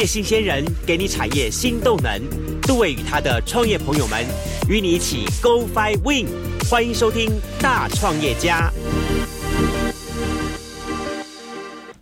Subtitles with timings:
[0.00, 2.18] 业新鲜人给你产业新动能。
[2.62, 4.24] 杜伟与他的创业朋友们
[4.66, 6.26] 与你一起 Go Fly Win。
[6.70, 7.28] 欢迎收听
[7.60, 8.70] 《大创业家》。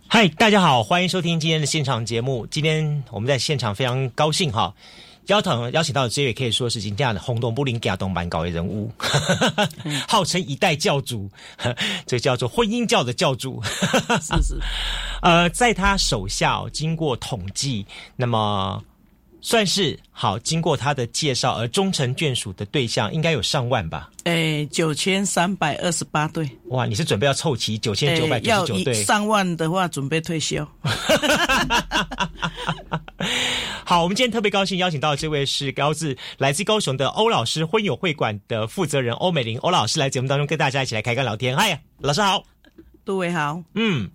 [0.07, 2.47] 嗨，大家好，欢迎收听今天的现场节目。
[2.49, 4.73] 今天我们在现场非常高兴哈。
[5.29, 8.91] 邀请邀请到的这位可以说是今天的轰动布林加东蛮高的人物，
[10.07, 11.29] 号称一代教主，
[12.05, 13.61] 这叫做婚姻教的教主。
[13.63, 14.55] 是是，
[15.21, 18.83] 呃，在他手下经过统计，那么。
[19.41, 24.09] 算是好，经过他的介绍而终成眷属的对象应该有上万吧？
[24.25, 26.49] 哎，九千三百二十八对。
[26.65, 28.93] 哇，你是准备要凑齐九千九百九十九对？
[29.03, 30.67] 上万的话，准备退休。
[33.85, 41.55] 好，我们今天特别高兴邀请到这位是高自来自高雄的欧老师婚友会馆的负责人欧美玲欧老师来节目当中跟大家一起来开个聊天。
[41.57, 42.43] 嗨，老师好，
[43.05, 43.63] 杜伟好。
[43.73, 44.11] 嗯，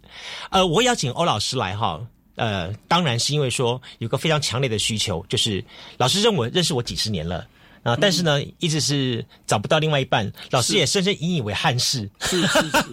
[0.51, 2.01] 呃，我邀请欧老师来哈。
[2.37, 5.65] 呃，当然是因为说有个非常强烈的需求，就是
[5.99, 7.47] 老师认我认识我几十年了
[7.83, 12.11] 啊，但是呢，一直是找不到另外一半，老师也深深引以为憾事。
[12.21, 12.85] 是是是，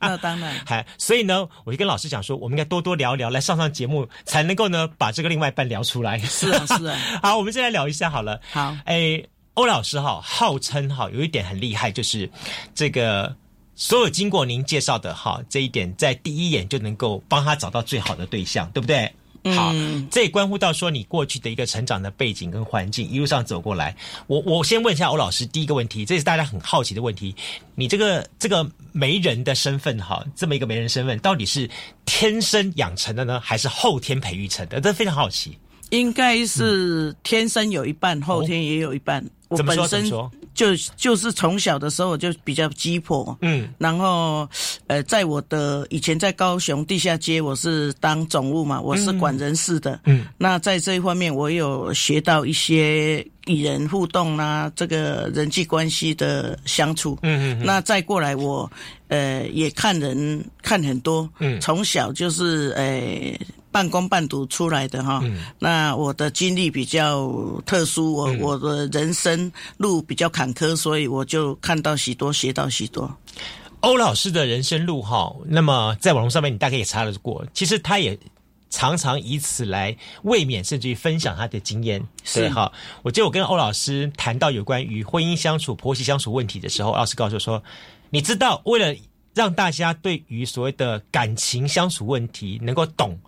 [0.00, 0.54] 那当然。
[0.66, 6.18] 还所以呢，我就跟老师讲说，我们应该多多聊聊，来上上节目，才能够呢把这个另外一半聊出来。
[6.18, 6.98] 是啊是啊。
[7.22, 8.40] 好，我们再来聊一下好了。
[8.50, 9.22] 好，哎，
[9.54, 12.28] 欧老师哈，号称哈有一点很厉害，就是
[12.74, 13.34] 这个。
[13.74, 19.10] 所有经过您介绍的哈，这一点在第一眼就能够帮他找到最好的对象，对不对？
[19.56, 19.72] 好，
[20.10, 23.96] 这也关乎到说你过去的一个成长的背景跟环境，一路上走过来。
[24.26, 27.34] 我我先问一下欧老师第一个问题，这是大家很好奇的问题：
[27.74, 31.66] 你这个这个媒人的身份哈，这么一个媒人身份，到底是
[32.04, 34.78] 天生养成的呢，还是后天培育成的？
[34.78, 35.56] 这非常好奇。
[35.90, 39.24] 应该是天生有一半，后天也有一半。
[39.48, 40.08] 我本身
[40.54, 44.48] 就就是从小的时候就比较鸡婆，嗯，然后
[44.86, 58.70] 呃，在我的以前在高雄地下街，我是当总务嘛，我是管人事的，嗯，那在这一方面我有学到一些与人互动啦，这个人际关系的相处，嗯嗯，那再过来我
[59.08, 63.36] 呃也看人看很多，嗯，从小就是呃。
[63.72, 65.22] 半工半读出来的哈，
[65.58, 67.30] 那我的经历比较
[67.64, 73.10] 特殊，我我的人生路比较坎坷，所以我就看到许多，学到许多。
[73.80, 78.18] 欧老师的人生路哈，那么在网络上面你大概也查得过，其实他也
[78.68, 82.04] 常常以此来卫冕，甚至于分享他的经验。
[82.24, 82.70] 是哈，
[83.02, 87.62] 我记得我跟欧老师谈到有关于婚姻相处、婆媳相处问题的时候，老师告诉我说，
[88.10, 88.94] 你知道，为了
[89.32, 93.18] 让大家对于所谓的感情相处问题能够懂。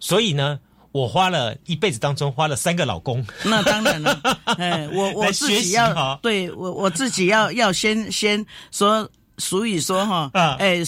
[0.00, 0.58] 所以呢，
[0.92, 3.26] 我花了一辈子当中花了三个老公。
[3.44, 4.20] 那当然了，
[4.58, 10.82] 哎，我我自己要对我我自己要要先先说俗语说哈，哎。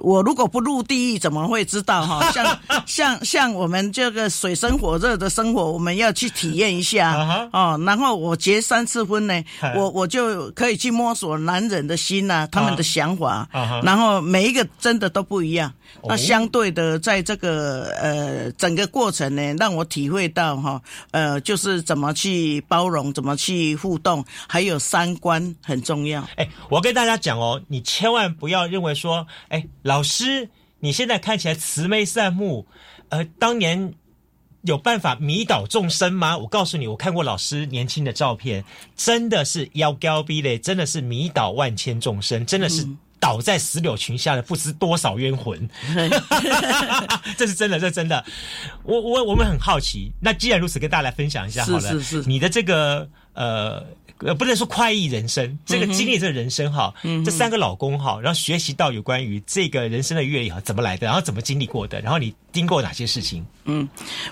[0.00, 2.30] 我如果不入地狱，怎么会知道哈？
[2.34, 7.16] 像像像我们这个水深火热的生活，我们要去体验一下
[7.52, 7.80] 哦。
[7.86, 9.44] 然后我结三次婚呢，
[9.76, 13.48] 我我就可以去摸索男人的心呐，他们的想法。
[13.84, 15.72] 然后每一个真的都不一样。
[16.02, 20.82] 那相对的，在这个呃整个过程呢，让我体会到哈，
[21.12, 26.28] 呃，就是怎么去包容，怎么去互动，还有三观很重要。
[26.34, 29.64] 哎，我跟大家讲哦，你千万不要认为说，哎。
[29.86, 32.66] 老师，你现在看起来慈眉善目，
[33.08, 33.94] 呃，当年
[34.62, 36.36] 有办法迷倒众生吗？
[36.36, 38.64] 我告诉你，我看过老师年轻的照片，
[38.96, 42.84] 真的是妖高逼嘞，真的是迷倒万千众生，真的是
[43.20, 45.70] 倒在石榴裙下的不知多少冤魂。
[47.38, 48.24] 这是真的，这真的。
[48.82, 53.86] 我我我们很好奇，那既然如此，跟大家来分享一下好了，是是你的这个呃。
[54.18, 56.94] 呃，不能说快意人生，这个经历这个人生哈，
[57.24, 63.44] 这三个老公哈，然后学习到有关于这个人生的阅历哈，怎么来的，然后怎么经历过的，然后你经过哪些事情？
[63.64, 63.88] 嗯，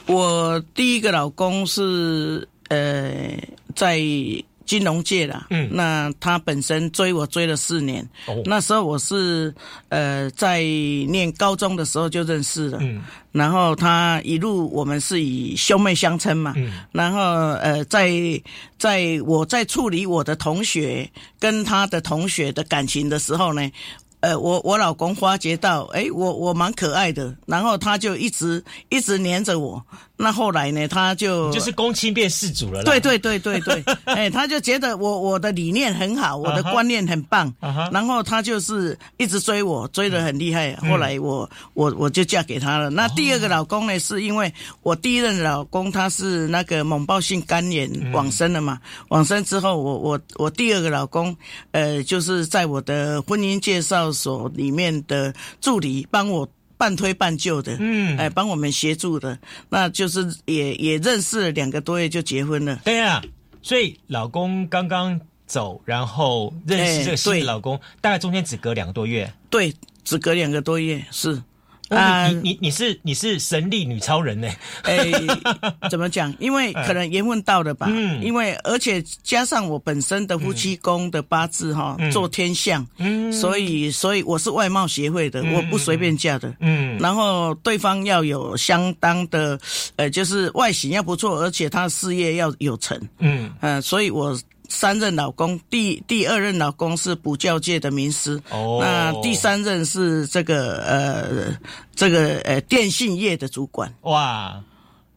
[0.06, 3.36] 我第一个老公是呃
[3.74, 4.00] 在。
[4.64, 9.54] 金融界啦，嗯，那他本身追我追了四年，哦，那时候我是
[9.88, 13.02] 呃在念高中的时候就认识了，嗯，
[13.32, 18.10] 然后他一路我们是以兄妹相称嘛，嗯，然后呃在
[18.78, 23.70] 在我在处理我的同学跟他的同学的感情的时候呢。
[24.20, 29.84] 呃，我我老公发觉到，哎，我我蛮可爱的，然后他就一直一直黏着我。
[30.16, 32.82] 那后来呢，他就就是公亲变世主了。
[32.84, 37.52] 对对对对对， 哎，他就觉得我我的理念很好，我的观念很棒，
[37.92, 40.74] 然后他就是一直追我，追得很厉害。
[40.76, 42.90] 后来我我我就嫁给他了。
[42.90, 44.52] 那第二个老公呢，是因为
[44.82, 48.78] 我第一任老公他是那个猛暴性肝炎往生了嘛，
[49.08, 51.36] 往生之后，我我我第二个老公，
[51.72, 54.04] 呃，就是在我的婚姻介绍。
[54.12, 56.48] 所里面的助理帮我。
[56.84, 59.38] 半推半就的，嗯，哎，帮我们协助的，
[59.70, 62.78] 那就是也也认识了两个多月就结婚了。
[62.84, 63.22] 对啊，
[63.62, 69.32] 所以老公刚刚走，然后认识这个新的老公，大概中间只隔两个多月。
[69.48, 69.72] 对，
[70.04, 71.42] 只隔两个多月是。
[71.90, 74.48] 啊，你你你是你是神力女超人呢？
[74.84, 75.10] 哎，
[75.90, 76.34] 怎么讲？
[76.38, 77.86] 因为可能缘分到了吧。
[77.90, 78.22] 嗯。
[78.22, 86.54] 因为而且加上我本身的夫妻宫的八字哈，做天象，嗯，所以所以我是外貌协会的，我不随便嫁的。
[86.60, 86.98] 嗯。
[86.98, 89.58] 然后对方要有相当的，
[89.96, 92.98] 呃，就是外形要不错，而且他事业要有成。
[93.18, 93.50] 嗯。
[93.60, 94.38] 嗯，所以我。
[94.74, 101.56] 三任老公，第第二任老公是补教界的名师，哦，那第三任是这个呃
[101.94, 103.94] 这个呃电信业的主管。
[104.02, 104.60] 哇，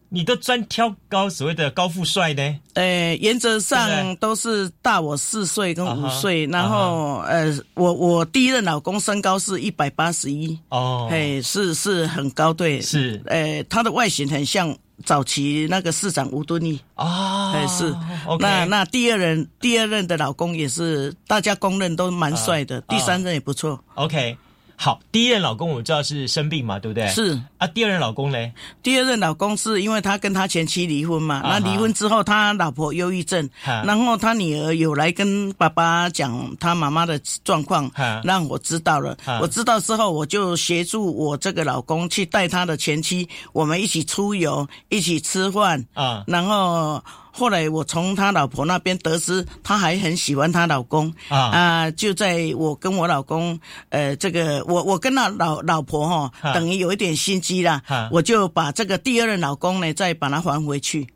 [0.09, 2.59] 你都专挑高所谓的高富帅呢？
[2.73, 14.75] 呃，原则上都是大我四岁跟五岁，然后呃，我我第一任老公身高是一百八十一，哦，嘿，是是很高，对，是，呃，他的外形很像。
[15.05, 17.95] 早期那个市长吴敦义啊，还是
[18.39, 23.79] 那那第二任第二任的老公也是大家公认都蛮帅的，第三任也不错。
[23.93, 24.35] OK。
[24.79, 27.07] 好，第一任老公我知道是生病嘛，对不对？
[27.07, 28.37] 是啊，第二任老公呢？
[28.83, 37.91] 第二任老公是因为他跟他前妻离婚嘛，那离婚之后他老婆忧郁症，然后他女儿有来跟爸爸讲他妈妈的状况，
[38.23, 39.17] 让我知道了。
[39.41, 47.03] 我知道之后，我就协助我这个老公去带他的前妻，我们一起出游，一起吃饭啊，然后。
[47.37, 51.91] 后来我从他老婆那边得知，他还很喜欢他老公啊啊！
[51.91, 57.79] 就在我跟我老公，呃，这个我我跟那老老婆哈，等于有一点心机啦，
[58.11, 61.07] 我就把这个第二任老公呢，再把他还回去，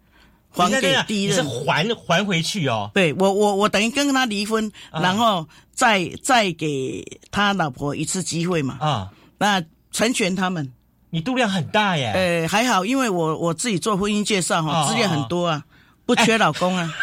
[0.52, 2.92] 还给第一任，是还还回去哦。
[2.94, 9.10] 对我我我等于跟他离婚，然后再再给他老婆一次机会嘛啊，
[9.40, 9.60] 那
[9.92, 10.72] 成全他们。
[11.10, 12.12] 你度量很大耶。
[12.14, 15.64] 呃，还好，因为我我自己做婚姻介绍哈，资料很多啊。
[16.06, 16.94] 不缺老公啊！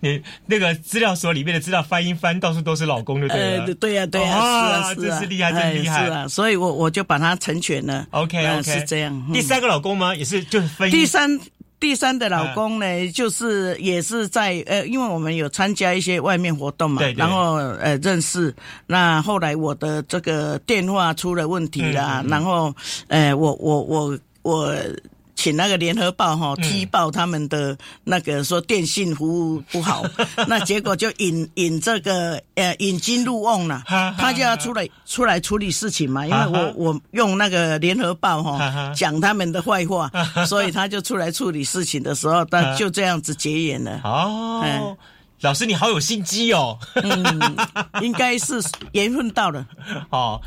[0.00, 3.74] 你那个资料所里面的资料翻一翻，到处都是老公的，对了。
[3.74, 6.04] 对呀，对呀，是啊，真是厉害，真厉害。
[6.04, 8.06] 是啊，所以我我就把它成全了。
[8.10, 9.26] OK，OK，是这样。
[9.32, 10.14] 第三个老公吗？
[10.14, 10.90] 也是就是分。
[10.90, 11.40] 第三
[11.80, 18.54] 第三的老公呢，就是也是在呃，因为我们有参加一些外面活动嘛，然后呃认识。
[18.86, 22.74] 那后来我的这个电话出了问题啦，然后
[23.08, 24.74] 呃，我我我我。
[25.36, 30.02] 请那个联合报哈踢爆他们的那个说电信服务不好，
[30.48, 33.82] 那结果就引引这个呃引金入瓮了，
[34.18, 40.10] 他就要出来出来处理事情嘛，因为我我用那个联合报哈讲他们的坏话，
[40.46, 44.00] 所以他就出来处理事情的时候，他就这样子结缘了。
[44.02, 44.96] 哦，
[45.42, 47.56] 老师你好有心机哦，嗯，
[48.00, 48.54] 应该是
[48.92, 49.66] 缘分到了，
[50.10, 50.40] 哦。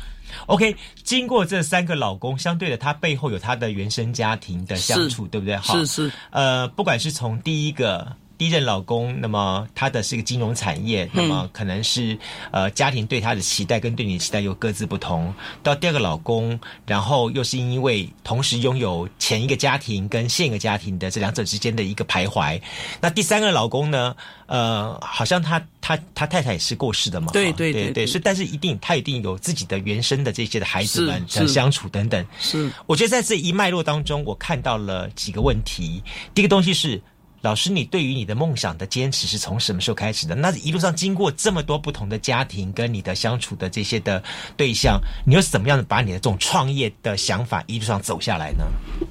[0.46, 5.58] OK，经过这三个老公，相对的，他背后有他的原生家庭的相处，对不对？
[5.62, 8.16] 是是，呃，不管是从第一个。
[8.40, 12.18] 第一任老公，那么他的是一个金融产业，那么可能是
[12.50, 15.34] 呃家庭对他的期待跟对你的期待又各自不同。
[15.62, 22.58] 到第二个老公，然后又是因为同时拥有前一个家庭跟现一个家庭的这两者之间的一个徘徊。
[23.02, 24.16] 那第三个老公呢？
[24.46, 27.30] 呃，好像他他他太太也是过世的嘛？
[27.34, 32.26] 对对对对，所以但是一定他一定有自己的原生的这些的孩子们的相处等等。
[32.38, 36.02] 是，我觉得在这一脉络当中，我看到了几个问题。
[36.34, 37.02] 第一个东西是。
[37.42, 40.34] 老师，你对于你的梦想的坚持是从什么时候开始的？
[40.34, 44.22] 那一路上经过这么多不同的家庭跟你的相处的这些的
[44.56, 48.64] 对象，你又是怎么样的把你的这种创业的想法一路上走下来呢？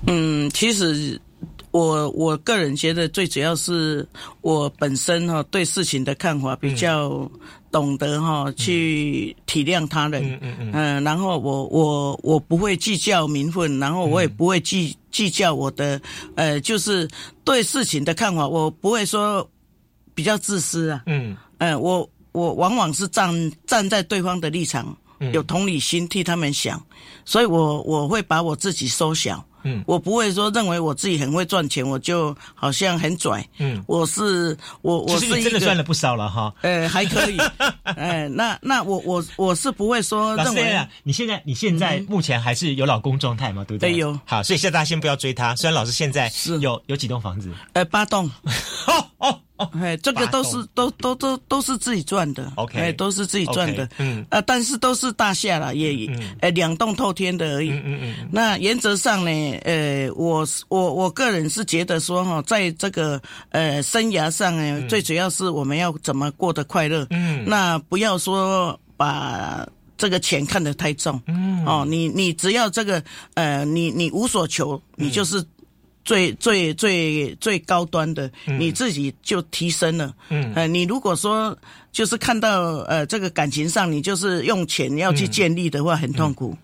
[0.07, 1.19] 嗯，其实
[1.71, 4.07] 我我个人觉得最主要是
[4.41, 7.29] 我本身哈对事情的看法比较。
[7.71, 16.01] 懂得哈去体谅他人，嗯嗯嗯，然后我我我不会计较名分，然后我也不会计计较我的，
[16.35, 17.07] 呃，就是
[17.43, 19.47] 对事情的看法，我不会说
[20.13, 21.35] 比较自私啊，嗯。
[21.59, 24.95] 呃，我我往往是站站在对方的立场，
[25.33, 26.81] 有同理心替他们想，
[27.25, 29.45] 所以我我会把我自己缩小。
[29.63, 33.45] 嗯，我不会说认为我自己很会赚钱，我就好像很拽。
[33.57, 36.53] 嗯，我是我我是真的赚了不少了哈。
[36.61, 37.37] 呃，还可以。
[37.83, 40.87] 哎，那那我我我是不会说认为。
[41.03, 43.63] 你现在你现在目前还是有老公状态吗？
[43.67, 43.95] 对不对？
[43.95, 44.17] 有。
[44.25, 45.55] 好，所以现在大家先不要追他。
[45.55, 47.51] 虽然老师现在是有有几栋房子。
[47.73, 48.29] 呃，八栋。
[48.87, 49.39] 哦 哦。
[49.81, 56.09] 哎，这个都是都都都都是自己赚的，OK，哎，都是自己赚的，嗯，呃，但是都是大厦了，也，
[56.41, 58.29] 呃，两栋透天的而已，嗯嗯嗯。
[58.31, 59.31] 那原则上呢，
[59.63, 69.67] 呃，我我我个人是觉得说哈，在这个呃生涯上呢，最主要是我们要怎么过得快乐，嗯，那不要说把。
[69.99, 71.21] 这个钱看得太重。
[71.27, 75.43] 嗯，哦，你你只要这个呃，你你无所求，你就是
[76.05, 80.13] 最最最最高端的，你自己就提升了。
[80.29, 81.55] 嗯，呃，你如果说
[81.91, 86.57] 就是看到呃这个感情上，你就是用钱要去建立的话，很痛苦。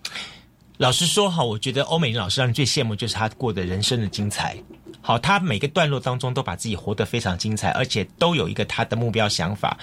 [0.77, 4.57] 老实说哈，我觉得欧美人老师让人最羡慕就是他过的人生的精彩。
[4.99, 9.77] 好，他每个段落当中都把自己活得非常精彩，而且都有一个他的目标想法。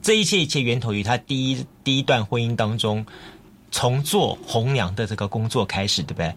[0.00, 3.04] 这一切一切源头于他第一第一段婚姻当中，
[3.72, 6.32] 从做红娘的这个工作开始，对不对？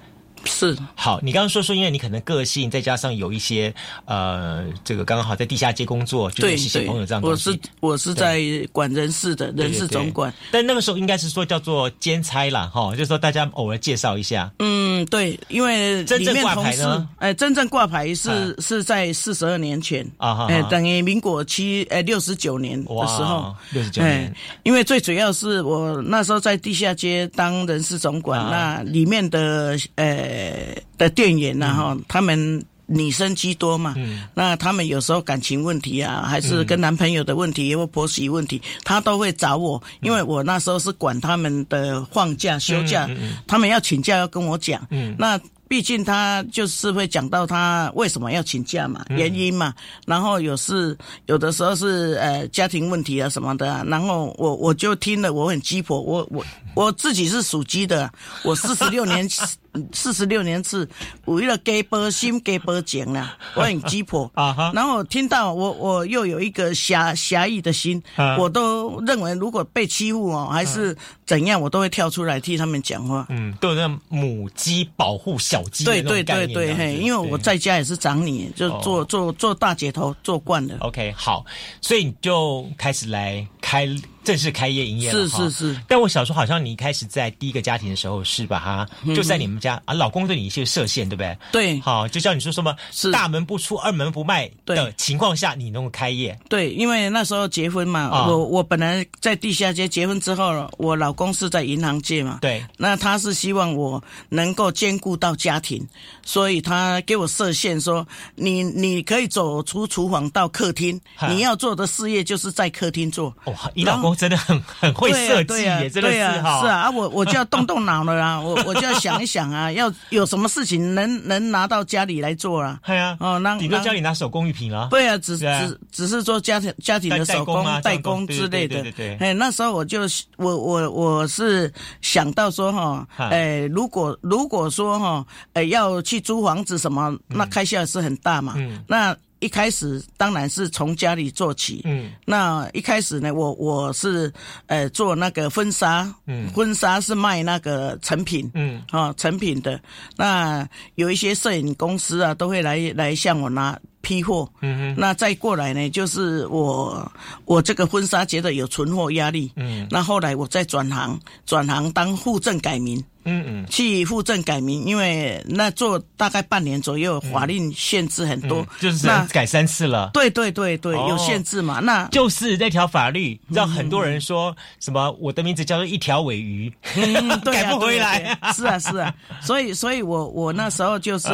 [0.45, 0.77] 是。
[0.95, 3.74] 好，你刚刚说说，因为你可能个性，再加上有一些
[4.05, 14.51] 呃，这个刚刚好在地下街工作，就认识小朋友这样我是我是在管人事的人事总管，但那个时候应该是说叫做兼差啦，哈，就是说大家偶尔介绍一下。
[14.60, 24.33] 嗯，对，因为真正挂牌呢，哎，真正挂牌是是在四十二年前啊，哎，等于民国七哎六十九年的时候，六十九年。
[24.63, 30.30] 因为最主要是我那时候在地下街当人事总管，那里面的呃。
[30.31, 33.95] 呃的店员呐哈，他们女生居多嘛，
[34.33, 43.09] 那他们有时候感情问题啊，还是跟男朋友的问题或婆媳问题，他都会找我，因为我那时候是管他们的放假休假，
[43.47, 45.39] 他们要请假要跟我讲，那。
[45.71, 49.73] 毕竟他就是会讲到他为什么要请假嘛，原因嘛，
[50.05, 50.97] 然后有事
[51.27, 56.43] 有的时候是呃家庭问题啊什么的，然后我我就听了，我很鸡婆，我我
[56.75, 58.11] 我自己是属鸡的，
[58.43, 59.25] 我四十六年
[59.93, 60.85] 四十六年次，
[61.23, 64.29] 为了给波心给波讲了，我很鸡婆。
[64.35, 68.03] 啊哈，然后听到我我又有一个侠侠义的心，
[68.37, 70.93] 我都认为如果被欺负哦还是
[71.25, 75.61] 怎样，我都会跳出来替他们讲话，嗯，都有那母鸡保护小。
[75.84, 80.75] 对对对对，嘿，因为我在家也是长女，就做做做大姐头做惯了。
[80.82, 81.46] OK，好，
[81.82, 83.88] 所以你就开始来开。
[84.23, 85.81] 正式开业营业了，是是是。
[85.87, 91.37] 但我小时候好像你一开始在第一个家庭的时候是吧哈就在你们家啊，老公对你一些设限，对不对？
[91.51, 92.75] 对，好，就像你说什么
[93.11, 96.37] 大门不出二门不迈的情况下，你能够开业。
[96.47, 105.83] 对，因为那时候结婚嘛，我我本来在地下街结婚之后，我老公是在银行界嘛，对，那他是希望我能够兼顾到家庭，
[106.23, 113.35] 所以他给我设限说，你你可以走出厨房到客厅，你要做的事业就是在客厅做。
[113.45, 114.11] 哦，你老公。
[114.15, 116.62] 真的很很会设计，也真的是哈。
[116.62, 122.80] 是啊，我我就要动动脑了啦， 我我就要想一想啊，要有什么事情能能拿到家里来做啊。
[122.86, 124.88] 对啊，哦，那你都家里拿手工艺品了。
[124.89, 128.82] 对啊，只只只是做家庭家庭的手工代工之类的。
[128.82, 129.27] 对对对。
[129.30, 130.01] 哎，那时候我就
[130.38, 138.53] 我我我是想到说哈，哎，如果如果说哈，哎，要去租房子什么，那开销是很大嘛。
[138.58, 138.84] 嗯。
[138.88, 139.15] 那。
[139.41, 144.31] 一开始当然是从家里做起，嗯，那一开始呢，我我是
[144.67, 149.77] 呃做那个婚纱，嗯，婚纱是卖那个成品，嗯，啊成品的，
[150.15, 153.77] 那有一些摄影公司啊都会来来向我拿。
[154.03, 157.12] 批货，嗯哼，那再过来呢，就是我
[157.45, 176.71] 我这个婚纱觉得有存货压力，嗯，那后来我再转行，转行当户政改名，嗯嗯，去户政改名，因为那做大概半年左右，法令限制很多，就是改三次了，对对对对，有限制嘛，那就是那条法律让很多人说什么我的名字叫做一条尾鱼，
[177.45, 181.27] 改不回来，是啊是啊，所以所以我我那时候就是。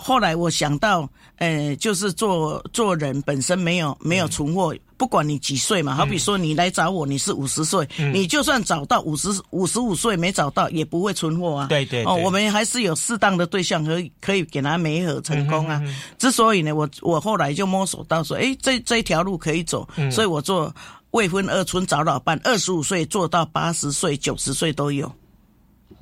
[0.00, 11.66] 后来我想到，呃，就是做做人本身没有没有存货，不管你几岁嘛，好比说你来找我，你是五十岁，你就算找到五十五十五岁没找到，也不会存货啊。
[11.66, 15.82] 对对哦，我们还是有适当的对象可以可以给他媒合成功啊。
[16.18, 20.74] 之所以呢，我我后来就摸索到说，哎，这这一条路可以走，所以我做
[21.10, 25.06] 未婚二村找老伴，二十五岁做到八十岁、九十岁都有。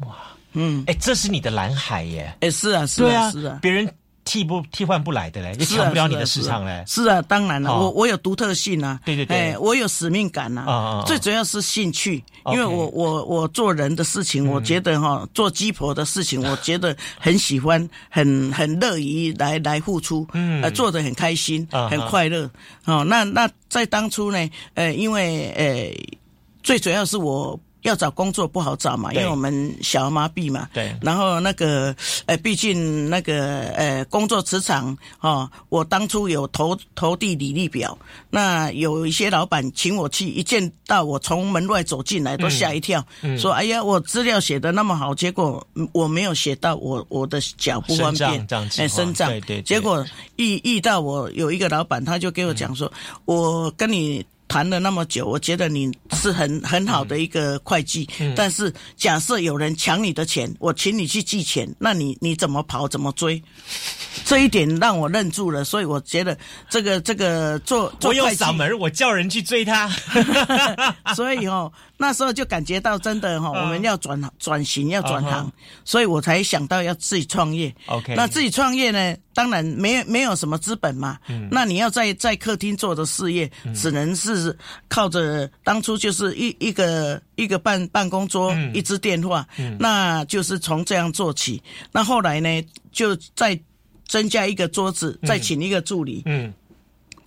[0.01, 0.17] 哇。
[0.53, 2.35] 嗯，哎，这是你的蓝海耶！
[2.41, 3.89] 哎，是啊，是啊，是啊，别人
[4.25, 6.85] 替不替换不来的嘞，也抢不了你的市场嘞。
[6.87, 10.63] 是啊，当然了，我我有独特性啊，对对对，我有使命感呐。
[10.63, 20.27] 啊最主要是兴趣，因为我我我做人的事情，我觉得哈，做鸡婆的事情， 我觉得很喜欢，很很乐于来来付出，
[20.63, 22.51] 呃，做的很开心，很快乐。
[22.85, 26.15] 哦，那那在当初呢，呃，因为呃，
[26.63, 27.59] 最主要是我。
[27.83, 30.69] 要找工作不好找嘛，因为我们小儿麻痹嘛。
[30.73, 30.95] 对。
[31.01, 31.95] 然后那个，
[32.27, 37.97] 呃，毕竟那个，呃，工作磁场，哦，我当初有投投递履历表，
[38.31, 43.05] 那有一些老板请我去，一见到我从门外走进来，都吓一跳，
[43.39, 49.29] 说：“哎呀，我资料写的那么好，结果我没有写到我我的脚不方便，哎，生长。
[49.31, 49.63] 对对。
[49.63, 50.05] 结果
[50.37, 52.93] 遇遇到我有一个老板，他就给我讲说，
[53.25, 54.25] 我跟你。
[54.49, 58.09] 谈了那么久，我觉得你是很很好的一个会计。
[58.35, 63.41] 但是假设有人抢你的钱，我请你去寄钱，那你你怎么跑怎么追？
[64.25, 65.65] 这一点让我愣住了。
[65.65, 66.37] 所以我觉得
[66.69, 69.89] 这个这个做我有嗓门，我叫人去追他。
[71.15, 75.51] 所以哦，那时候就感觉到真的哈，我们要转转型要转行，
[75.85, 77.75] 所以我才想到要自己创业。
[77.87, 81.19] OK，那自己创业呢，当然没有没有什么资本嘛。
[81.29, 84.57] 嗯，那你要在在客厅做的事业，只能是
[84.89, 89.47] 靠着当初就是一一个一个办办公桌，一支电话，
[89.79, 91.63] 那就是从这样做起。
[91.93, 93.59] 那后来呢，就再
[94.09, 96.23] 增加一个桌子，再请一个助理。
[96.25, 96.53] 嗯。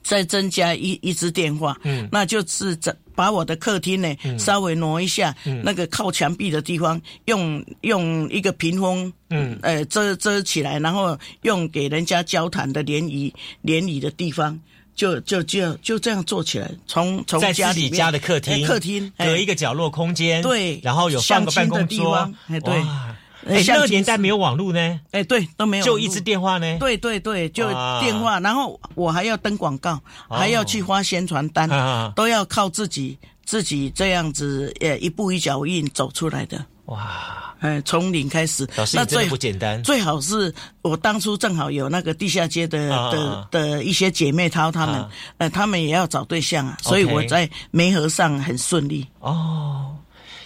[0.04, 14.60] 再增加一一支电话，嗯，那就是这把我的客厅呢稍微挪一下，嗯，那个靠墙壁的地方用用一个屏风，嗯，呃遮遮起来，然后用给人家交谈的联谊联谊的地方，
[14.96, 16.72] 就就就就这样做起来。
[16.88, 22.84] 从从在自己家的客厅，客厅隔一个角落空间，对，然后有放个办公桌，哎，对。
[23.48, 25.00] 哎，那个年代没有网络呢。
[25.12, 26.78] 哎，对，都没有，就一支电话呢。
[26.80, 27.68] 对对对，就
[28.00, 31.70] 电话，然后我还要登广告，还要去发宣传单，
[32.16, 36.64] 都要靠自己自己这样子，呃，一步一脚印走出来的。
[36.86, 39.82] 哇，哎，从零开始，那最不简单。
[39.84, 45.06] 最好是我当初正好有那个地下街的的的一些姐妹淘，她们，
[45.38, 49.08] 呃，她们也要找对象啊，所以我在媒合上很顺利。
[49.20, 49.96] 哦。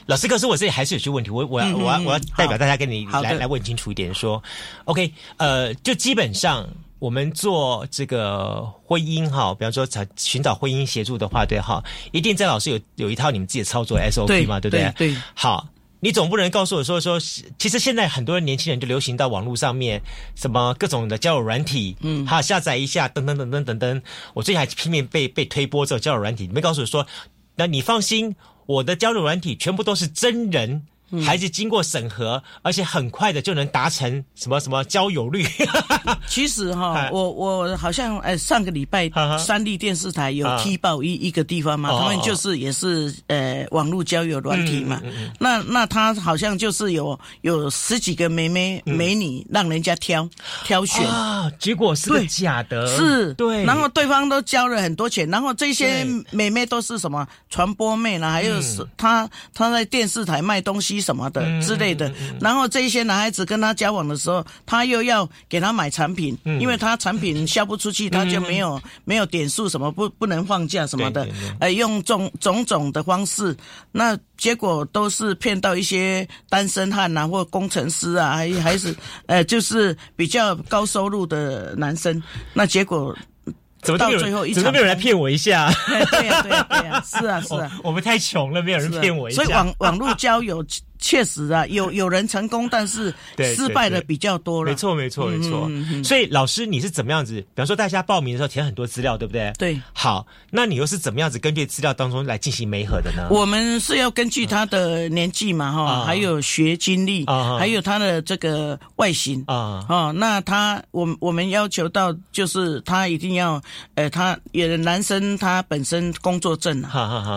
[0.08, 4.42] 老师，可是我这里还是有些问题，我我要我要我要代表大家跟你来来问清楚一点，说
[4.86, 6.68] ，OK，呃，就基本上
[7.00, 14.94] 我们做这个婚姻哈，比方说找寻找婚姻协助的话，对哈，一定在老师有有一套你们自己的操作 SOP 嘛，对不对？
[14.96, 15.68] 对，好，
[16.00, 17.20] 你总不能告诉我说说，
[17.58, 20.00] 其实现在很多年轻人就流行到网络上面，
[20.36, 24.02] 什么各种的交友软体，嗯，哈，下载一下，等等等等等等，
[24.36, 27.06] 我最近还拼命被被推波这交友软体，你没告诉我说，
[27.56, 28.36] 那你放心。
[28.68, 30.88] 我的交流软体全部都是真人。
[31.24, 35.46] 还是经过审核，而且很快的就能达成什么什么交友率。
[36.28, 45.00] 其实哈，我我好像哎，上个礼拜三立电视台有踢爆一一个地方嘛，他们就是也是呃网络交友软体嘛。
[45.40, 50.28] 那那他好像就是有有十几个美眉美女让人家挑
[50.64, 51.08] 挑选。
[51.08, 53.64] 啊，结果是假的，是，对。
[53.64, 60.96] 然后对方都交了很多钱，然后这些美眉都是什么传播妹啦，还有是她她在电视台卖东西。
[61.06, 71.28] 什么的之类的，然后这些男孩子跟他交往的时候，他又要给他买产品，因为他产品销不出去，他就没有没有点数，什么不不能放假什么的，
[71.60, 73.56] 呃，用种种种的方式，
[73.92, 78.96] 那结果都是骗到一些单身汉啊，或工程师啊，还 还是
[79.28, 82.22] 呃，就是比较高收入的男生，
[82.54, 83.16] 那结果。
[83.86, 85.72] 怎么到最后一场，怎么没有人来骗我一下？
[85.88, 89.36] 对呀，对呀，对呀，是啊，是啊， 我们太穷了，没有人骗我一下。
[89.46, 90.66] 所以网网络交友。
[91.06, 94.72] 确实啊，有 有人成功，但是失败的比较多了。
[94.72, 95.70] 没错，没错，没错。
[96.04, 97.36] 所以老师，你是怎么样子？
[97.36, 99.54] 比方说，大家报名的时候填很多资料，对不对？
[99.60, 99.80] 对。
[99.94, 103.28] 好，那你又是怎么样子根据资料当中来进行媒合的呢？
[103.30, 107.24] 我们是要根据他的年纪嘛，哈，还有学经历，
[107.60, 113.62] 还有他的这个外形啊，哦，那他，我我们要求到就是他一定要，
[113.94, 116.90] 呃，他有的男生他本身工作证啊，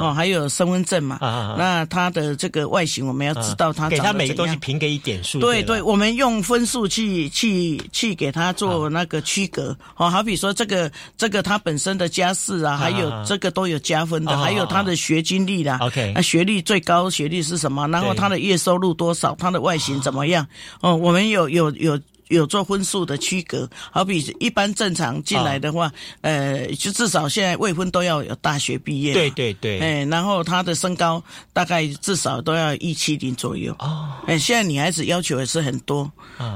[0.02, 1.18] 哦，还有身份证嘛，
[1.58, 3.54] 那他的这个外形我们要知。
[3.58, 17.86] 到他给他每个东西评给一点数，对对，我们用分数去去去给他做那个区隔哦，好比说这个这个他本身的家世啊，还有这个都有加分的，还有他的学经历啦，OK，那学历最高学历是什么？
[17.88, 19.34] 然后他的月收入多少？
[19.34, 20.46] 他的外形怎么样？
[20.80, 21.98] 哦，我们有有有。
[22.28, 29.12] 有做分数的区隔，好比一般正常进来的话，呃，就至少现在未婚都要有大学毕业。
[29.12, 29.78] 对对对。
[29.80, 33.74] 哎，然后他的身高大概至少都要一七零左右。
[33.78, 34.14] 哦。
[34.26, 36.10] 哎，现在女孩子要求也是很多，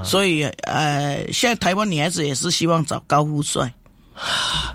[0.05, 3.73] 所以呃，现在台湾女孩子也是希望找高富帅。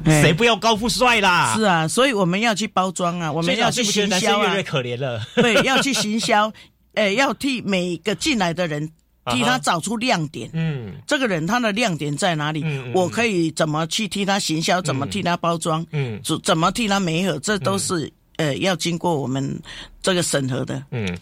[0.03, 1.53] 谁不要高富帅啦？
[1.55, 4.55] 是啊，所以我们要去包装啊，我们要去行销啊。
[4.55, 5.21] 越可怜了。
[5.37, 6.51] 对，要去行销，
[6.95, 8.91] 哎，要替每个进来的人。
[9.31, 12.63] 替他找出亮点，嗯，这个人他的亮点在哪里？
[12.93, 14.81] 我可以怎么去替他行销？
[14.81, 15.85] 怎么替他包装？
[15.91, 17.39] 嗯，怎怎么替他媒合？
[17.39, 19.59] 这都是呃要经过我们
[20.01, 20.83] 这个审核的。
[20.91, 21.17] 嗯，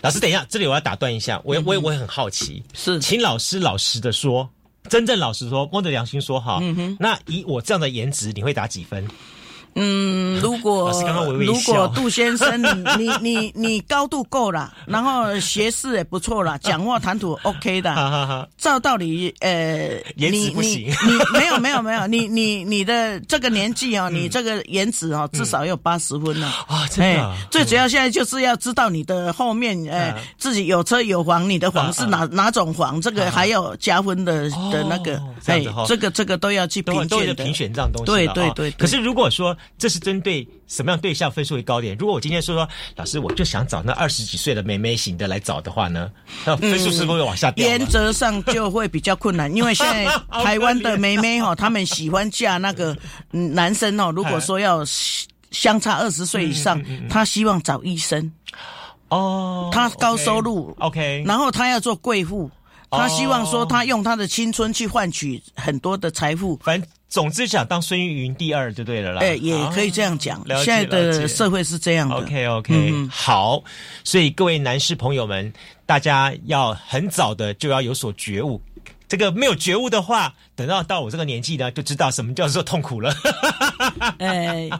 [0.00, 4.48] 老师，等一下，这里我要打断一下，我我我也很好奇，是，请老师老实的说，
[4.88, 9.06] 真正老实说，摸着良心说哈，嗯那以我这样的颜值，你会打几分？
[9.74, 10.92] 嗯，如果
[11.38, 20.92] 如果杜先生，你你你你高度够了， 然后学识也不错了，讲话谈吐 OK 的，照道理，呃，你你你
[21.32, 26.86] 没有没有没有，你你你的这个年纪啊，你这个颜值啊，至少有八十分了啊！
[26.90, 38.70] 真的，最主要现在就是要知道你的后面，呃，自己有车有房，你的房是哪哪种房，这个还要加分的的那个，哎，这个这个都要去评选的，评选这样东西，对对对。
[38.72, 41.96] 可是如果说这是针对什么样对象分数会高点？
[41.96, 46.10] 如果我今天说说老师，我就想找那二十几岁的妹妹型的来找的话呢，
[46.44, 47.66] 那分数是不是会往下掉？
[47.66, 50.06] 原则上就会比较困难，因为现在
[50.42, 52.96] 台湾的妹妹哈，他们喜欢嫁那个
[53.30, 54.10] 男生哦。
[54.14, 54.82] 如果说要
[55.50, 58.30] 相差二十岁以上，他希望找医生
[59.08, 62.50] 哦，他高收入，OK，然后他要做贵妇，
[62.90, 66.88] 他希望说他用他的青春去换取很多的财富，反正。
[67.10, 70.42] 总之想当孙玉云第二就对了啦，哎，也可以这样讲。
[70.64, 72.14] 现在的社会是这样的。
[72.14, 73.62] OK OK，好，
[74.04, 75.52] 所以各位男士朋友们，
[75.84, 78.62] 大家要很早的就要有所觉悟。
[79.08, 83.12] 这个没有觉悟的话，等到到我这个年纪呢，就知道什么叫做痛苦了。
[84.18, 84.70] 哎。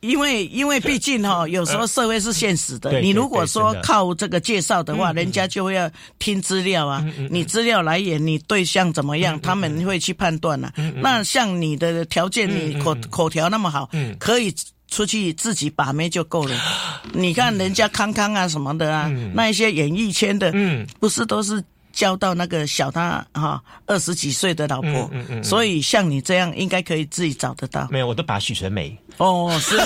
[0.00, 3.00] 因为因为毕竟哈， 有时候社会是现实的。
[3.00, 7.04] 你如果说靠这个介绍的话，人家就会要听资料啊。
[7.30, 10.72] 你资料来源，你对象怎么样，他们会去判断啊。
[10.96, 14.54] 那像你的条件，你口口条那么好，可以
[14.88, 16.56] 出去自己把妹就够了。
[17.12, 20.52] 你看人家康康啊什么的啊，那一些演艺圈的，
[21.00, 21.62] 不是都是。
[21.96, 27.88] 交到那个小他哈二十几岁的老婆，嗯嗯所以像你这样应该可以自己找得到。
[27.90, 28.94] 没有，我都把许纯美。
[29.16, 29.78] 哦，是，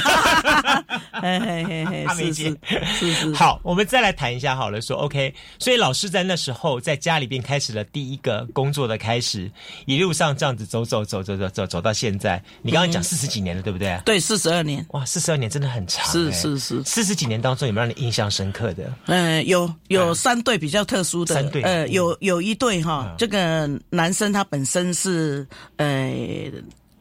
[2.17, 2.57] 是是
[2.99, 3.35] 是是。
[3.35, 4.81] 好，我们再来谈一下好了。
[4.81, 9.49] 说 OK，所以老师在那时候在家里边开始了第一个工作的开始，
[9.87, 12.43] 一路上这样子走走走走走走走到现在。
[12.61, 13.97] 你刚刚讲四十几年了，对不对？
[14.05, 14.85] 对，四十二年。
[14.91, 16.05] 哇，四十二年真的很长。
[16.11, 16.83] 是是是。
[16.83, 18.93] 四十几年当中有没有让你印象深刻的？
[19.07, 21.37] 嗯，有有三对比较特殊的。
[21.37, 21.63] 三对。
[21.63, 22.00] 呃，有。
[22.01, 26.51] 有有一对哈，这个男生他本身是呃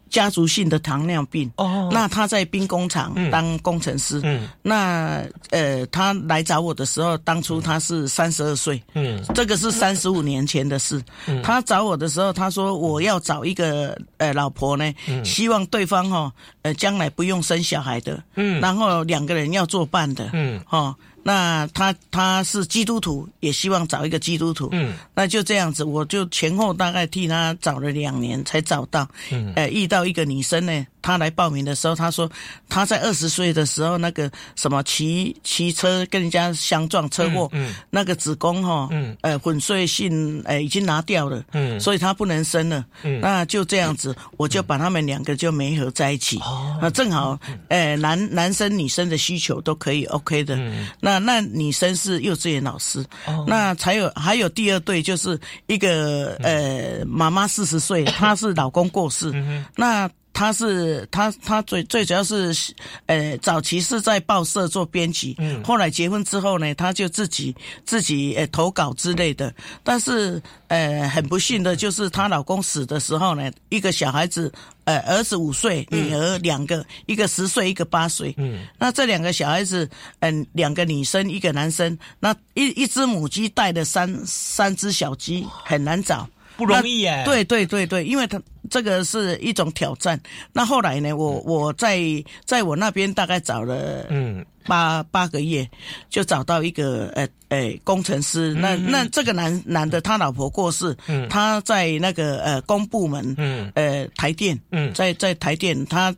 [0.09, 1.49] 家族性的糖尿病。
[1.55, 11.01] 哦，那他在兵工厂当工程师，嗯，那呃他来找我的时候，当初他是三十二岁，嗯，这个是三十五年前的事。
[11.43, 14.91] 他找我的时候，他说我要找一个呃老婆呢，
[15.23, 16.33] 希望对方哈
[16.63, 20.95] 呃将来不用生小孩的，嗯，然后两个人要作伴的，嗯，哈。
[21.29, 24.67] 那他他是基督徒，也希望找一个基督徒。
[24.71, 29.07] 嗯，那就这样子，我就前后大概替他找了两年才找到。
[29.29, 30.87] 嗯，呃，遇到一个女生呢。
[31.01, 32.29] 他来报名的时候，他说
[32.67, 37.49] 他在二十岁的时候，那个什么骑骑车跟人家相撞车祸，
[37.89, 38.89] 那个子宫哈，
[39.21, 41.43] 呃粉碎性呃已经拿掉了，
[41.79, 42.85] 所以他不能生了。
[43.21, 46.39] 那就这样子，我就把他们两个就没合在一起。
[46.81, 50.57] 那正好，呃男男生女生的需求都可以 OK 的。
[50.99, 53.05] 那那女生是幼稚园老师，
[53.47, 59.33] 那才有还有第二对，就是一个呃妈妈四十岁，她是老公过世，
[59.75, 60.09] 那。
[60.39, 62.56] 他是他他最最主要是，
[63.08, 69.54] 呃，早期是在报社做编辑，嗯，后来结婚之后呢，他就自己自己呃投稿之类的。
[69.84, 74.49] 但是呃，很不幸的就是她老公死的时候呢，一个小孩子，
[74.86, 79.89] 呃，儿子五岁，女儿两个，一个十岁，一个八岁，嗯，那这两个小孩子，
[80.21, 86.30] 嗯，两个女生，一个男生，那一一只母鸡带的三三只小鸡很难找。
[86.59, 87.23] 不容易耶！
[87.25, 90.19] 对对对对，因为他这个是一种挑战。
[90.51, 92.01] 那后来呢，我我在
[92.45, 95.67] 在我那边大概找了嗯八八个月，
[96.09, 98.53] 就找到一个呃呃工程师。
[98.53, 100.93] 那那这个男男的他老婆过世，
[101.29, 106.13] 他在那个呃公部门嗯呃台电嗯在在台电他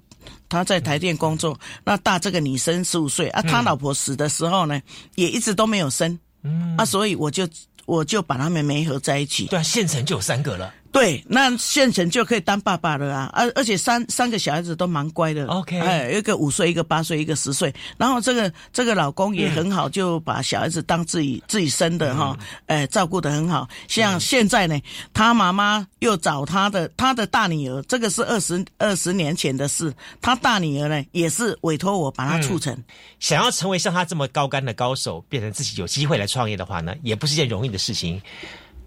[0.50, 1.58] 他在台电工作。
[1.86, 4.82] 那大这个女生十五岁啊，他老婆死的时候呢，
[5.16, 7.48] 也一直都没有生嗯啊，所以我就。
[7.92, 9.48] 我就把他们没合在一起。
[9.48, 10.74] 对啊，县城就有三个了。
[10.92, 13.30] 对，那现成就可以当爸爸了啊！
[13.34, 15.48] 而而且三三个小孩子都蛮乖的。
[15.48, 17.74] OK，哎，一个五岁，一个八岁，一个十岁。
[17.98, 23.68] 然后这个这个老公也很好，就把小孩子当自己自己生的哈，哎，照顾的很好。
[23.88, 24.78] 像现在呢，
[25.14, 29.94] 他妈妈又找他的他的大女儿，这个是二十二十年前的事。
[30.22, 32.78] 他大女儿呢，也是委托我把他促成。
[33.20, 38.22] 想要成为像他这么高干的高手，变成自己有机会来创业的话呢，也不是件容易的事情。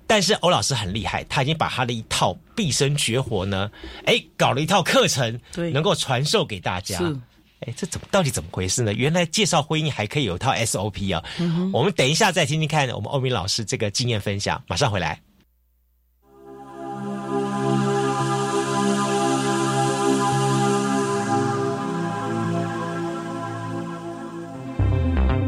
[0.06, 3.70] 但是欧老师很厉害，他已经把他的一套毕生绝活呢，
[4.04, 7.00] 哎，搞了一套课程，对能够传授给大家。
[7.60, 8.92] 哎，这怎么到底怎么回事呢？
[8.92, 11.24] 原来介绍婚姻还可以有套 SOP 啊！
[11.72, 14.62] 我们等一下再听听看，我们欧明老师这个经验分享。
[14.68, 15.20] 马上回来。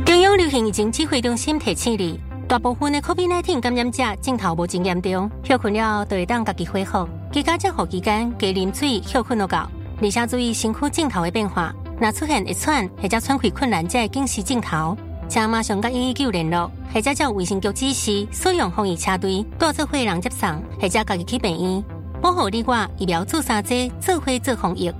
[0.07, 2.19] 中央流行疫情指挥中心提醒你。
[2.49, 7.07] 大部分的 COVID-19 感染者镜头无真严重，休困了就会当家己恢复。
[7.33, 9.57] 居家照护期间加啉水，休困就够。
[10.01, 14.97] 而且注意身躯镜头的变化，若出现一喘或者喘气困难，才会警示镜头。
[15.29, 21.85] 请马上甲一一九联络，或者照卫生局指示使用防疫车队，多做会人接送，或者家己去病院。
[22.23, 24.93] 保护你我疫苗做三剂，做会做防疫。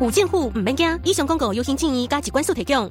[0.00, 2.90] 有政府唔免惊，以上广告由新建议加机关所提供。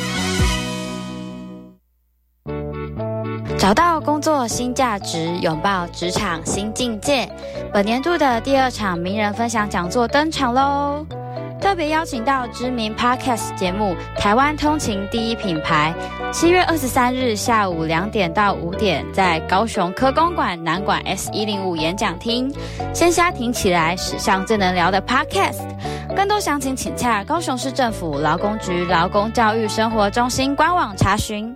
[3.61, 7.29] 找到工作新价值，拥抱职场新境界。
[7.71, 11.05] 本年度的第二场名人分享讲座登场喽！
[11.61, 15.93] 特别邀请到知名 Podcast 节目《台湾通勤第一品牌》，
[16.33, 22.51] 七月二十三日下午两点到五点，在高雄科工馆南馆 S 一零五演讲厅，
[22.95, 25.59] 先虾挺起来，史上最能聊的 Podcast。
[26.15, 31.55] 更多详情请洽高雄市政府劳工局劳工教育生活中心官网查询。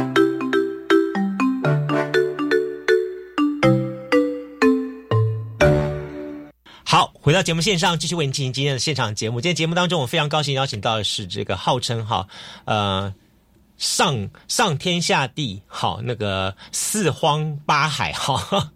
[7.23, 9.39] 回到节目线上，继续为您进行今天的现场节目。
[9.39, 12.27] 今天节目当中，我非常高兴邀请到的是这个号称哈，
[12.65, 13.13] 呃，
[13.77, 18.71] 上上天下地好，那个四荒八海哈。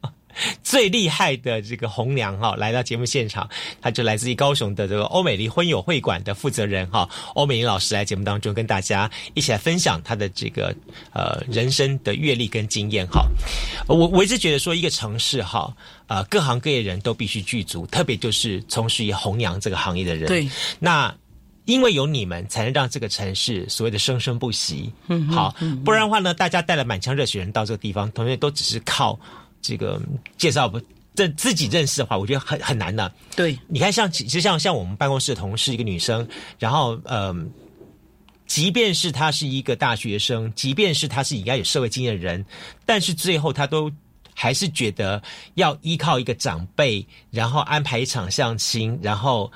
[0.63, 3.49] 最厉害的这个红娘哈，来到节目现场，
[3.81, 10.75] 她就来自于高雄的这个欧美丽婚友会馆的负责人哈，欧美丽老师来节目当中跟大家一起来分享他的这个
[11.13, 13.25] 呃人生的阅历跟经验哈。
[13.87, 15.73] 我我一直觉得说一个城市哈，
[16.07, 20.27] 呃各行各业人都必须具足，特别就是从事于红娘这个行业的人。
[20.27, 21.13] 对，那
[21.65, 24.91] 因为有你们，才能让这个城市所谓的生生不息。
[25.07, 29.19] 嗯，好，不然的话呢，大家带了满腔热血人到这个地方，同学都只是靠。
[29.67, 30.01] 这个
[30.37, 30.79] 介绍不，
[31.13, 33.11] 这自己认识的话，我觉得很很难的。
[33.35, 36.27] 对，你看，像其实像像我们办公室的同事，一个女生，
[36.59, 37.49] 然后嗯，
[38.47, 42.45] 即便是她是一个大学生，即便是她是应该有社会经验的人，
[42.85, 43.91] 但是最后她都
[44.33, 45.21] 还是觉得
[45.55, 49.51] 要依靠一个长辈，然后安排一场相亲，然后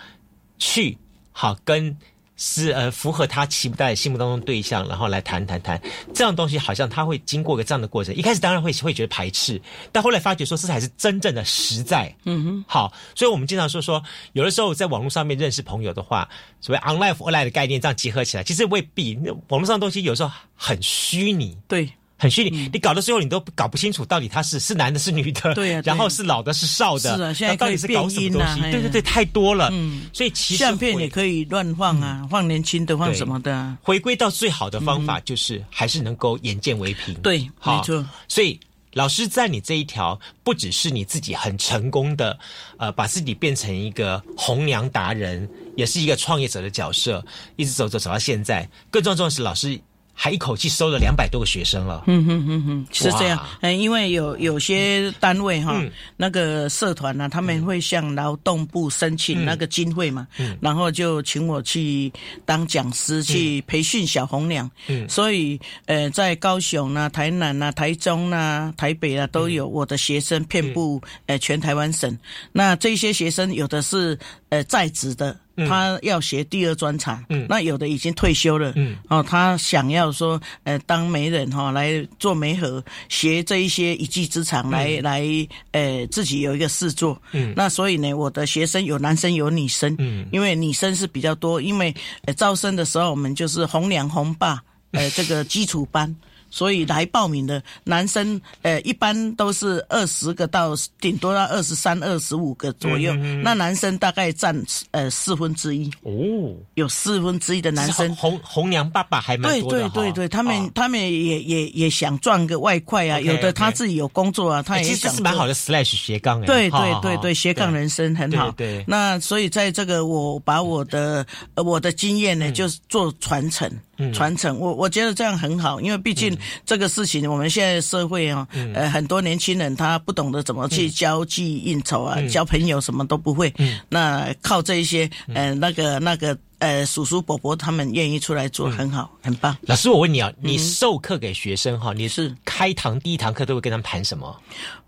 [0.58, 0.98] 去
[1.32, 1.96] 好跟。
[2.42, 5.80] 是呃，符合他期待心目当中对象，然后来谈谈谈，
[6.14, 8.16] 这样东西好像他会经过个这样的过程。
[8.16, 12.16] 一开始当然会会觉得排斥，但后来发觉说这才是真正的实在。
[12.24, 16.30] 嗯哼，好，所以我们经常说说，有的时候在网络上面认识朋友的话，
[16.62, 19.20] 所谓 online online 的概念这样结合起来，其实未必。
[19.50, 21.58] 网络上的东西有时候很虚拟。
[21.68, 21.92] 对。
[22.20, 28.62] 很虚拟，你搞的时候你都搞不清楚到底他是是男的是女的，对啊，然后是老的是少的，是啊，现在到底是搞什么东西？
[28.64, 33.78] 对对对，太多了，嗯，所以其实相片也可以乱放啊，放年轻的，放什么的。
[33.82, 38.06] 回归到最好的方法就是还是能够眼见为凭，对，没错。
[38.28, 38.60] 所以
[38.92, 42.38] 老师在你这一条，不只是你自己很成功的，
[42.78, 47.24] 呃，把自己变成一个红娘达人，也是一个创业者的角色，
[47.56, 48.70] 一直走走走到现在。
[48.92, 49.80] 更重要的是，老师。
[50.22, 52.04] 还一口气收了两百多个学生了。
[52.08, 53.42] 嗯嗯嗯嗯，是这样。
[53.62, 55.82] 嗯，因为有有些单位哈，
[56.18, 60.28] 那个社团呢，他们会向劳动部申请那个经费嘛，
[60.60, 62.12] 然后就请我去
[62.46, 64.70] 当讲师，去培训小红娘。
[64.88, 72.20] 嗯，所以呃，在高雄啊、台南啊、台中啊、台北啊，都有我的学生遍布呃全台湾省。
[72.52, 75.40] 那这些学生有的是呃在职的。
[75.68, 78.74] 他要学第二专长，那有的已经退休了，
[79.08, 85.24] 哦，他想要说，呃，当媒人哈，来做媒合，学这一些一技之长，来来，
[85.72, 87.20] 呃，自己有一个事做。
[87.56, 89.96] 那所以呢，我的学生有男生有女生，
[90.32, 91.94] 因为女生是比较多，因为
[92.38, 96.16] 招生的时候我们就是红娘红爸，呃，这个基础班。
[96.50, 103.14] 所以来报名的男生，呃，一般都是二十个到顶多到二十三、二十五个左右。
[103.44, 104.56] 那男生大概占
[104.92, 105.90] 呃四分之一。
[106.02, 108.16] 哦，有四分之一的男生。
[108.16, 113.20] 红红娘爸爸还蛮多的对对对对，他们他们也也也想赚个外快啊。
[113.20, 114.96] 有的他自己有工作啊，他也想。
[114.96, 116.46] 其实是蛮好的 slash 斜杠哎。
[116.46, 118.52] 对对对对，斜杠人生很好。
[118.52, 118.84] 对。
[118.88, 123.72] 那所以在这个，我把我的呃我的经验呢，就是做传承。
[124.14, 133.54] 传承，我我觉得这样很好，因为毕竟这个事情，我们现在社会啊，呃，很多年轻人他不懂得怎么去交际应酬啊，交朋友什么都不会，
[133.90, 136.38] 那靠这一些，呃，那个那个。
[136.60, 139.56] 呃，叔叔伯伯他们愿意出来做，很好，很棒。
[139.62, 144.36] 老师，我问你啊，你授课给学生哈，你是开堂第一堂课都会跟他们谈什么？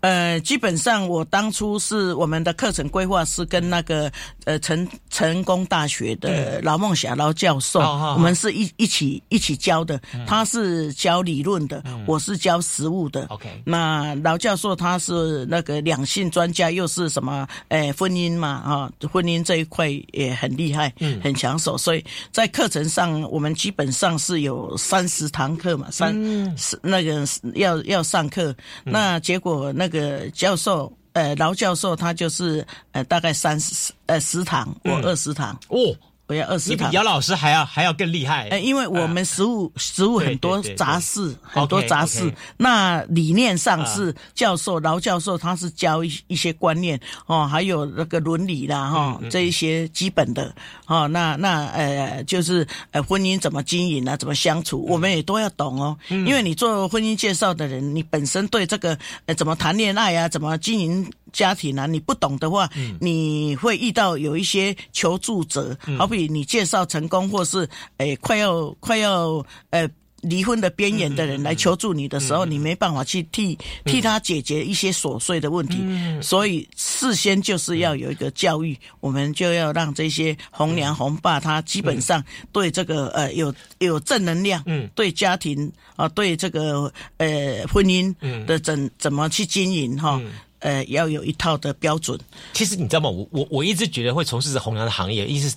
[0.00, 4.12] 呃，基本上我当初是我们的课程规划是跟那个
[4.44, 9.98] 呃成成功大学的劳梦霞劳教授，我们是一一起一起教的。
[10.26, 13.24] 他是教理论的，我是教实务的。
[13.28, 17.48] OK，那劳教授他是那个两性专家，又是什么？
[17.68, 21.58] 呃，婚姻嘛，啊，婚姻这一块也很厉害，很强。
[21.78, 28.54] 所以，在课程上，我们基本上是有三十堂课嘛，三嗯那个要要上课。
[28.84, 35.78] 那结果那个教授，呃，劳教授他就是呃，大概三十呃十堂或二十堂哦。
[36.28, 38.48] 我要二十堂，比姚老师还要还要更厉害。
[38.48, 42.32] 哎，因为我们实物实物很多杂事，很多杂事。
[42.56, 50.54] 那理念上是教授劳教授，他是教一一些观念哦，还有那个伦理啦哈，这一些基本的
[50.86, 51.06] 哦。
[51.08, 55.96] 那那呃，就是呃，婚姻怎么经营啊，怎么相处，我们也都要懂哦。
[56.08, 61.10] 因为你做婚姻介绍的人，你本身对这个呃怎么谈恋爱啊，怎么经营。
[61.32, 62.68] 家庭啊，你不懂的话，
[63.00, 69.88] 你会遇到有一些求助者，好比你介绍成功，或是诶快要快要呃
[70.20, 75.82] 离婚的边缘的人来求助你的时候，你没办法去替替他解决一些琐碎的问题，
[76.22, 82.22] 所以事先就是要有一个教育，我们就要让这些红娘红爸他基本上
[82.52, 84.62] 对这个呃有有正能量，
[84.94, 90.20] 对家庭啊对这个呃婚姻的怎怎么去经营哈。
[90.60, 92.16] 呃，要有一套的标准。
[92.52, 93.10] 其实你知道吗？
[93.10, 95.52] 我我我一直觉得会从事红娘的行业，一直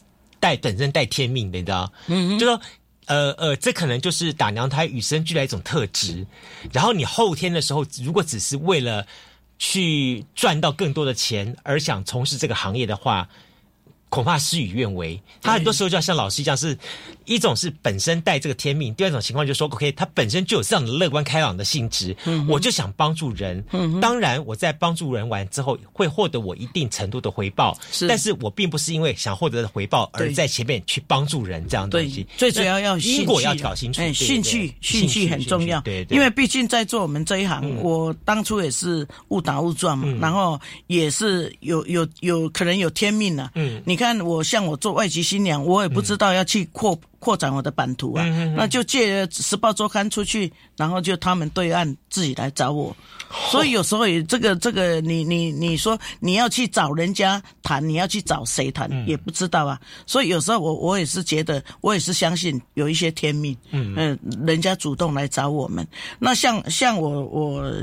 [0.45, 1.91] 带本身带天命的，你知道？
[2.05, 2.61] 嗯，就说
[3.07, 6.27] 呃呃，这可能就是打娘胎与生俱来一种特质。
[6.71, 9.07] 然后你后天的时候，如果只是为了
[9.57, 13.27] 去赚到更多的钱而想从事这个行业的话。
[14.07, 15.19] 恐怕事与愿违。
[15.41, 16.77] 他很多时候就要像老师一样，是
[17.25, 22.15] 一种是本身带这个天命，第二种情况就是说，OK，他本身就有这样的乐观开朗的性质。
[22.25, 23.61] 嗯，我就想帮助人。
[23.73, 27.77] 嗯，当然我在帮助人完之后，会获得我一定程度的回报。
[27.91, 32.25] 是，但是我并不是因为想获得的回报而在前面去帮助人这样东西。
[32.37, 34.01] 最主要要因果要搞清楚。
[34.01, 35.81] 哎，兴趣，兴趣很重要。
[35.81, 40.57] 对，因为毕竟在做我们这一行，我当初也是误打误撞嘛，然后
[40.87, 43.51] 也是有有有可能有天命啊。
[43.55, 44.05] 嗯，你看。
[44.05, 48.23] 看我像我做外籍新娘，我也不知道要去扩扩展我的版图啊，
[48.55, 52.95] 那就借《时报周刊》出去，然后就他们对岸自己来找我。
[53.49, 59.79] 所以有时候也这个这个，你你你说你要去找人家谈，你要去找谁谈也不知道啊。
[60.05, 65.85] 所以有时候我我也是觉得，我也是相信有一些天命，嗯，人家主动来找我们。
[66.17, 67.73] 那像像我我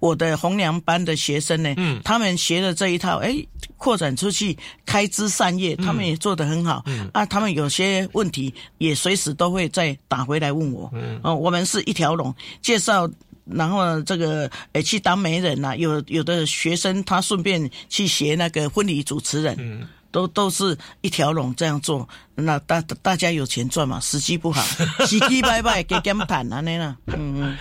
[0.00, 3.34] 我的红娘班的学生呢，嗯，他们学的这一套，哎，
[3.78, 6.82] 扩展出去开枝散叶，他们也做得很好。
[6.86, 10.90] 嗯啊，他们有些问题也随时都会再打回来问我。
[10.92, 13.08] 嗯，哦，我们是一条龙介绍。
[13.50, 19.88] 然后这个诶，去当媒人呐，有有的学生他顺便去学那个婚礼主持人，嗯
[20.18, 22.08] 都都是一条龙这样做。
[22.34, 23.98] 那大大家有钱赚嘛？
[24.00, 24.62] 时机不好，
[25.06, 26.96] 时机拜拜给减盘啊那呢？
[27.06, 27.58] 嗯嗯，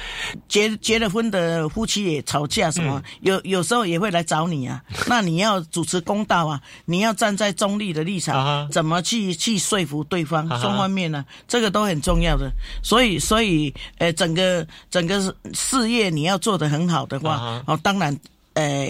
[0.48, 3.02] 结结了婚的夫妻也吵架什么？
[3.22, 4.82] 有有时候也会来找你啊。
[5.08, 11.26] 那你要主持公道啊，你要站在中立的立场，怎么去去说服对方双方面呢？
[11.48, 12.52] 这个都很重要的。
[12.84, 18.16] 所以所以呃，整个整个事业你要做得很好的话，哦，当然
[18.54, 18.88] 呃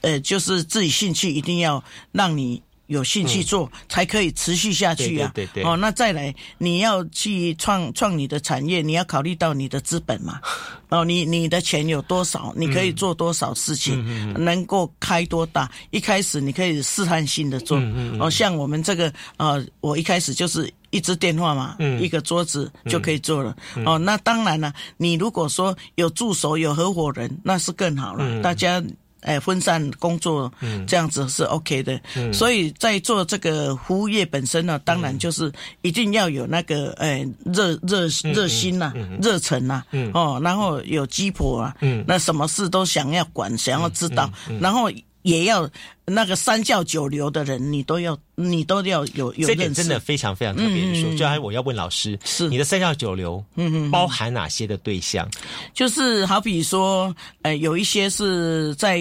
[0.00, 1.82] 呃，就是自己兴趣一定要
[2.12, 2.62] 让你。
[2.92, 5.32] 有兴趣做才可以持续下去啊！
[5.34, 10.38] 对对哦，那再来，你要去创创你的产业，你要考虑到你的资本嘛。
[10.90, 12.52] 哦，你你的钱有多少？
[12.54, 13.96] 你可以做多少事情？
[14.34, 15.70] 能够开多大？
[15.90, 17.80] 一开始你可以试探性的做。
[18.20, 23.56] 哦，像我们这个呃，我一开始就是一支电话嘛，一个桌子就可以做了。
[23.86, 28.42] 哦，那当然了，你如果说有助手、有合伙人，那是更好了。
[28.42, 28.82] 大家。
[29.22, 30.86] 哎，分散工作，嗯。
[30.86, 31.98] 这样子是 OK 的。
[32.14, 32.32] 嗯。
[32.32, 35.50] 所以在做这个服务业本身呢，当然就是
[35.82, 40.10] 一定要有那个哎热热热心呐，热忱呐，嗯。
[40.14, 42.04] 哦，然后有鸡婆啊，嗯。
[42.06, 44.90] 那什么事都想要管，想要知道，然后
[45.22, 45.68] 也要。
[46.04, 49.46] 那个三教九流的人，你都要，你都要有有。
[49.46, 55.26] 这点真的非常非常特别的说，就还我要问老师，是你的三教九流，嗯嗯，包含哪些的对象？
[55.72, 58.98] 就是好比说，呃，有一些是在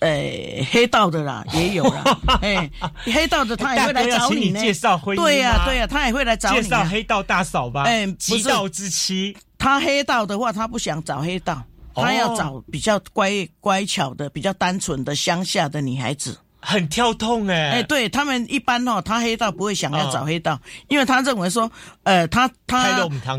[0.00, 0.10] 呃
[0.70, 2.70] 黑道的啦，也有啦， 哎，
[3.04, 4.60] 黑道的他也会来找你呢。
[4.60, 6.62] 介绍婚姻对呀对呀，他也会来找你。
[6.62, 9.34] 介绍黑道大嫂吧，哎，极道之妻。
[9.56, 11.64] 他黑道的话，他不想找黑道。
[12.02, 16.36] 他要找比较乖乖巧的、比较单纯的乡下的女孩子。
[16.68, 21.70] 很跳痛哎，哎，对他们一般哦，他黑道不会想要找黑道，因为他认为说，
[22.02, 22.82] 呃，他他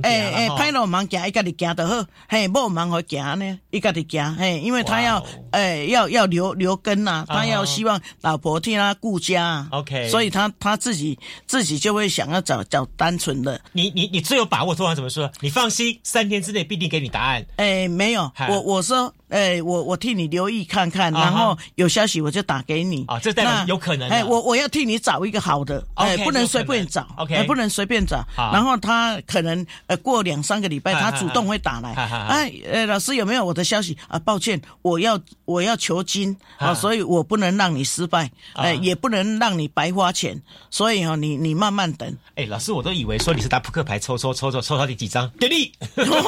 [0.02, 5.22] 哎哎，拍了忙行，一个你行得好，嘿，不忙好行呢，一个你行，嘿，因为他要，
[5.52, 13.60] 哎，要要留留根呐，他要希望老婆替他顾家，OK，所以他他自己自己就会想要找找单纯的。
[13.74, 15.30] 你你你最有把握，通常怎么说？
[15.42, 17.46] 你放心，三天之内必定给你答案。
[17.58, 19.14] 哎，没有，我我说。
[19.30, 23.04] 哎，我我替你留意看看，然后有消息我就打给你。
[23.08, 24.10] 啊，这代表有可能。
[24.10, 28.26] 哎，我我要替你找一个好的，哎，不能随便找，OK，不能随便找。
[28.36, 31.94] 然后他可能呃过两三个礼拜，他主动会打来。
[31.94, 34.18] 哎，呃，老师有没有我的消息啊？
[34.20, 42.16] 抱歉，我要我要求金啊，所以我不能让你失败，哎，也不能让你白花钱，所以哈，你你慢慢等。
[42.36, 45.74] 哎，老师，我都以为说你是打扑克牌抽抽抽抽抽到第几张给力，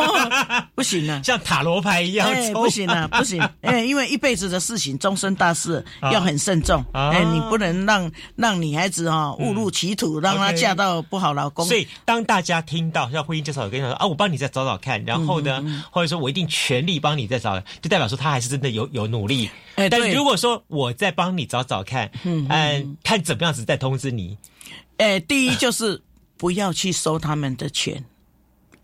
[0.76, 2.89] 不行啊，像塔罗牌一样抽，不行。
[2.90, 11.66] 那不行，哎，因为一辈子的事情，终身大事要很慎重，哎，你不能让让女孩子哈误入歧途，让她嫁到不好老公。
[11.66, 19.50] 所以，当大家听到像婚姻介绍，我跟你说啊，我帮你再找找看，然后呢，或者说我一定全力帮你再找，就代表说他还是真的有有努力。
[19.76, 24.38] 哎，但如果说我再帮你找找看，嗯，看怎么样子再通知你。
[24.98, 26.02] 哎，第一就是
[26.38, 28.04] 不要去收他们的钱。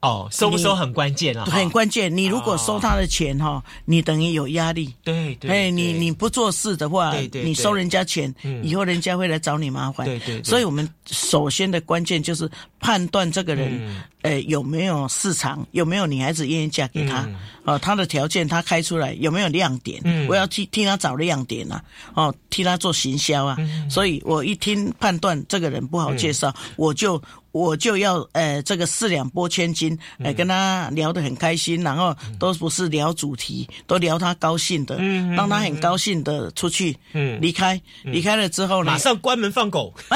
[0.06, 2.16] 哦，收不收很关键啊，很关键。
[2.16, 4.94] 你如果收他的钱哈，你等于有压力。
[5.04, 5.50] 对对。
[5.50, 8.32] 哎，你你不做事的话，你收人家钱，
[8.62, 10.06] 以后人家会来找你麻烦。
[10.06, 10.44] 对对。
[10.44, 12.48] 所以我们首先的关键就是
[12.80, 17.28] 判断这个人，呃，有没有市场，有没有女孩子愿意嫁给他。
[17.64, 20.00] 哦，他的条件他开出来有没有亮点？
[20.30, 21.84] 我要替替他找亮点啊，
[22.14, 23.58] 哦，替他做行销啊。
[23.90, 27.20] 所以我一听判断这个人不好介绍，我就。
[27.56, 34.98] 我就要呃这个四两拨千斤，呃跟他聊得很开心，然后都不是聊主题，都聊他高兴的，
[35.38, 36.98] 让他很高兴的出去，
[37.40, 39.94] 离开，离开了之后呢，马上关门放狗，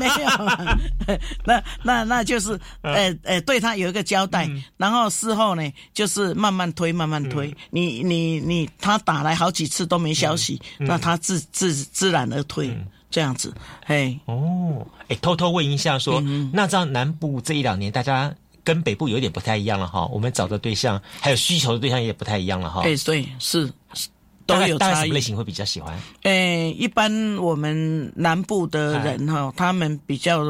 [0.00, 12.74] 没有， 那那那就是呃呃对他有一个交代，然后事后呢就是慢慢推慢慢推，你你你他打来好几次都没消息，那他自自自然而退。
[13.10, 13.54] 这样子，
[13.86, 16.20] 哎，哦，哎，偷偷问一下，说，
[16.52, 20.06] 那这样南部这一两年，大家跟北部有点不太一样了哈。
[20.06, 22.82] 我们找的对象，还有需求的对象也不太一样了哈。
[22.82, 23.72] 哎，对，是，
[24.46, 25.10] 都有差异。
[25.10, 25.98] 类型会比较喜欢？
[26.22, 30.44] 哎，一般我们南部的人哈，他们比较。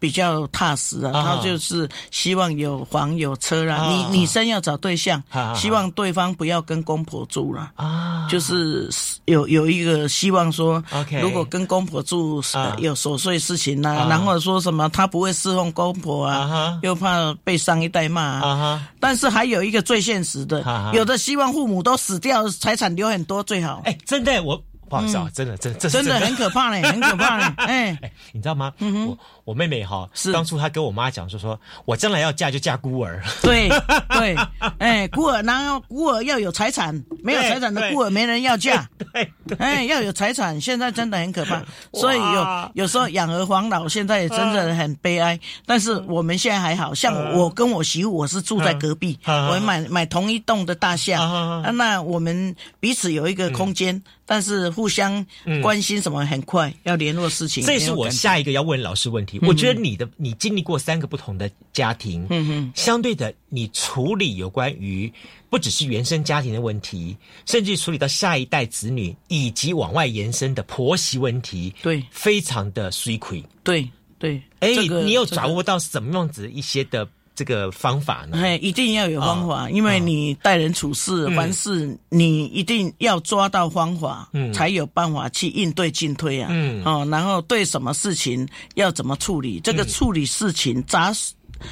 [0.00, 3.86] 比较踏实啊，他就是希望有房有车啦。
[3.88, 5.22] 你女生要找对象，
[5.54, 8.88] 希望对方不要跟公婆住了啊，就是
[9.26, 10.82] 有有一个希望说，
[11.20, 12.42] 如果跟公婆住
[12.78, 18.88] 有琐碎事情啦，然后说什么他不会侍奉公婆啊，又怕被上一代骂啊。
[18.98, 23.82] 但是还有一个最现实的，有的希望父母都死掉，财产留很多最好。
[23.84, 24.58] 哎，真的我。
[24.90, 27.44] 不好意思啊，真的，真的，真的很可怕嘞， 很可怕嘞。
[27.58, 27.98] 哎。
[28.02, 28.72] 哎，你知道吗？
[28.80, 30.32] 我我妹妹哈，是。
[30.32, 33.22] 当初她跟我妈讲说，说我将来要嫁就嫁孤儿。
[33.40, 33.68] 对
[34.10, 34.36] 对，
[34.78, 38.88] 哎，孤儿，然后孤儿要有财产，没有财产的孤儿没人要嫁。
[39.12, 41.62] 对，哎，要有财产，现在真的很可怕。
[41.92, 45.38] 所以有有时候养儿防老，现在也真的很悲哀。
[45.66, 54.02] 但是我们现在还好像我跟我媳妇，我是住在隔壁，我买买同一栋的大厦，那我们彼此有一个空间。
[54.30, 55.26] 但是互相
[55.60, 59.40] 关心什么很快要联络事情，这也是我下一个要问老师问题。
[59.42, 65.12] 我觉得你的你经历过三个不同的家庭，嗯哼，相对的你处理有关于
[65.48, 74.40] 不只是原生家庭的问题，甚至处理到下一代子女以及往外延伸的婆媳问题，对，非常的水亏，对对。
[74.60, 77.08] 哎，你有掌握到什么样子一些的？
[77.40, 78.36] 这个方法呢？
[78.36, 89.58] 哎，一定要有方法，因为你待人处事，凡事你一定要抓到方法，嗯，才有办法去应对进退啊，嗯，哦，然后对什么事情要怎么处理？
[89.60, 91.10] 这个处理事情杂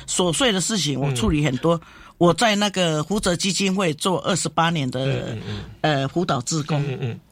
[0.06, 1.78] 琐碎的事情，我处理很多。
[2.16, 5.36] 我在那个福泽基金会做二十八年的
[5.82, 6.82] 呃辅导志工，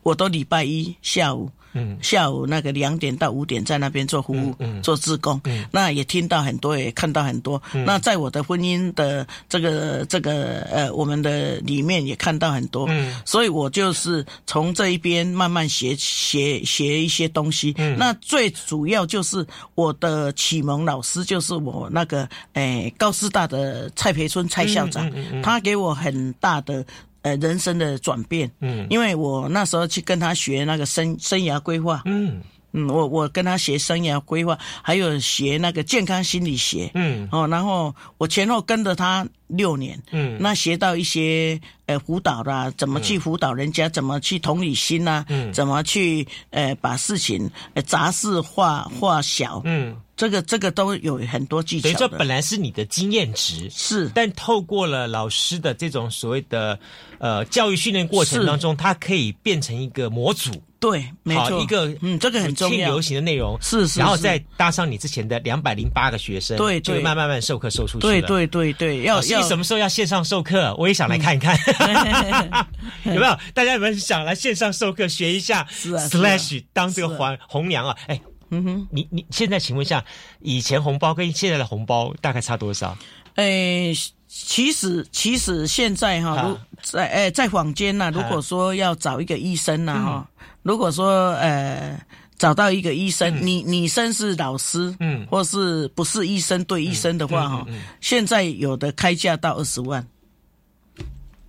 [0.02, 1.50] 我都礼拜一下午。
[1.76, 7.62] 嗯，下午那个两点到五点在那边做服务，做志工，那也听到很多，也看到很多。
[7.84, 12.86] 那在我的婚姻的这个这个呃，我们的里面也看到很多。
[12.88, 17.74] 嗯，所以我就是从这一边慢慢学学学一些东西。
[17.76, 25.10] 嗯，那最主要就是我的启蒙老师就是我那个诶高师大的蔡培春蔡校长，
[25.42, 26.84] 他给我很大的。
[27.26, 32.40] 呃，人生的转变，嗯，因为我那时候去跟他学那个生生涯规划，嗯。
[32.72, 37.26] 嗯，我我跟他学生涯规划，还有学那个健康心理学，嗯。
[37.32, 49.96] 哦，然后我前后跟着他六年，嗯，那学到一些呃辅导啦，怎么去辅导人家，怎么去同理心呐，嗯，怎么去呃把事情呃杂事化化小，嗯。
[50.16, 51.84] 这个这个都有很多技巧。
[51.84, 56.78] 等于说，本来是你的经验值是，但透过了老师的这种所谓的
[57.18, 60.50] 呃教育训练过程当中，它可以变成一个模组。
[60.78, 62.90] 对，没错，一个嗯，这个很重要。
[62.90, 70.74] 流行的内容是是，然后再搭上你之前的两百零八个学生，对，就慢慢慢授课授出去对对对对，要要什么时候要线上授课？
[70.78, 71.56] 我也想来看一看，
[73.04, 73.38] 有没有？
[73.54, 78.20] 大家有没有想来线上授课学一下？，slash 当这个红红娘啊，哎。
[78.50, 80.04] 嗯哼，你你现在请问一下，
[80.40, 82.96] 以前红包跟现在的红包大概差多少？
[83.34, 83.92] 诶，
[84.28, 90.30] 其实其实现在哈，在诶在坊间呢，如果说要找一个医生呢哈，
[90.62, 92.00] 如果说呃
[92.38, 97.66] 找到一个医生，你你生是老师，嗯，或是不是医生对医生的话哈，
[98.00, 100.06] 现在有的开价到二十万，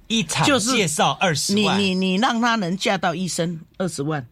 [0.08, 4.28] 一场就是介绍二十万，你你你让他能嫁到医生二十万，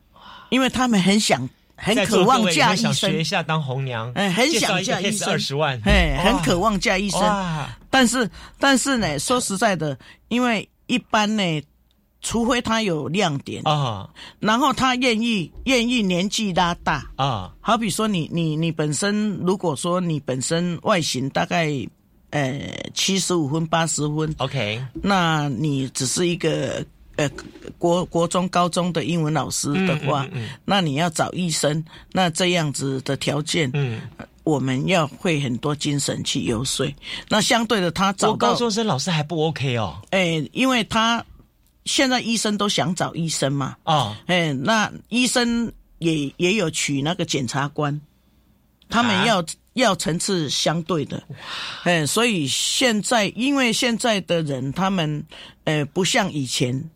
[0.49, 1.47] 因为他们很想。
[1.75, 7.21] 很渴望嫁一生，学一下当红娘，哎，很想嫁一生，二十万，哎，很渴望嫁一生。
[7.89, 9.97] 但是，但是呢，说实在的，
[10.29, 11.61] 因为一般呢，
[12.21, 14.09] 除非他有亮点啊，
[14.39, 21.69] 然后他愿意愿意年纪拉大啊，好比说你你你本身，如果说你本身外形大概
[22.31, 22.59] 呃
[22.93, 26.85] 七十五分八十分，OK，那你只是一个。
[27.17, 27.29] 呃，
[27.77, 30.27] 国国中、高中的英文老师的话，
[30.65, 34.01] 那你要找医生，那这样子的条件，嗯，
[34.43, 36.85] 我们要会很多精神去游说。
[37.29, 39.95] 那相对的，他找高中生老师还不 OK 哦。
[40.09, 41.25] 哎，因为他
[41.85, 43.77] 现在医生都想找医生嘛。
[43.83, 48.01] 啊，哎，那医生也也有娶那个检察官，
[48.89, 49.41] 他们要
[49.71, 51.23] 要层次相对的。
[51.83, 55.25] 哎，所以现在因为现在的人，他们
[55.63, 56.89] 呃不像以前。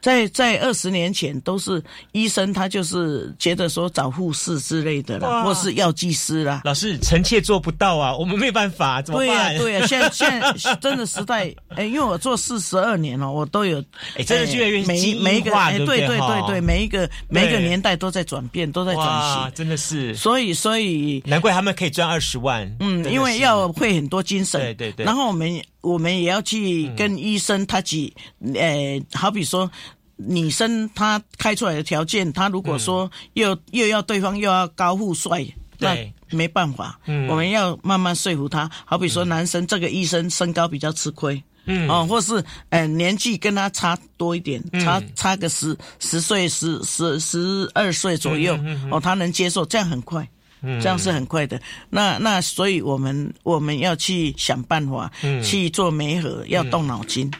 [0.00, 1.82] 在在二十年前，都是
[2.12, 6.62] 医生，他就是觉得说找护士之类的啦，或是药剂师啦。
[6.64, 9.26] 老师，臣妾做不到啊，我们没办法，怎么办？
[9.26, 13.82] 对呀，对呀，现在现在 真的时代，哎，因为我做四十二年了，我都有，
[14.16, 20.14] 哎，真的越来越每每一个，哎，对对对对，每一个每一个年代都在转变，都在转型，真的是。
[20.14, 22.70] 所以所以，难怪他们可以赚二十万。
[22.80, 25.04] 嗯，因为要会很多精神，对对对。
[25.04, 28.14] 然后我们我们也要去跟医生他几，
[28.54, 29.70] 呃，好比说。
[30.22, 35.42] 女生她开出来的条件，她如果说又又要对方又要高富帅，
[35.78, 35.96] 那
[36.28, 37.00] 没办法。
[37.26, 38.70] 我们要慢慢说服他。
[38.84, 41.88] 好比说男生这个医生身高比较吃亏，嗯。
[41.88, 48.58] 哦，或是呃年纪跟他差多一点，差差个十十岁十十十二岁左右，
[48.90, 50.28] 哦，他能接受，这样很快，
[50.62, 51.60] 这样是很快的。
[51.88, 55.10] 那那所以我们我们要去想办法
[55.42, 57.30] 去做媒合，要动脑筋。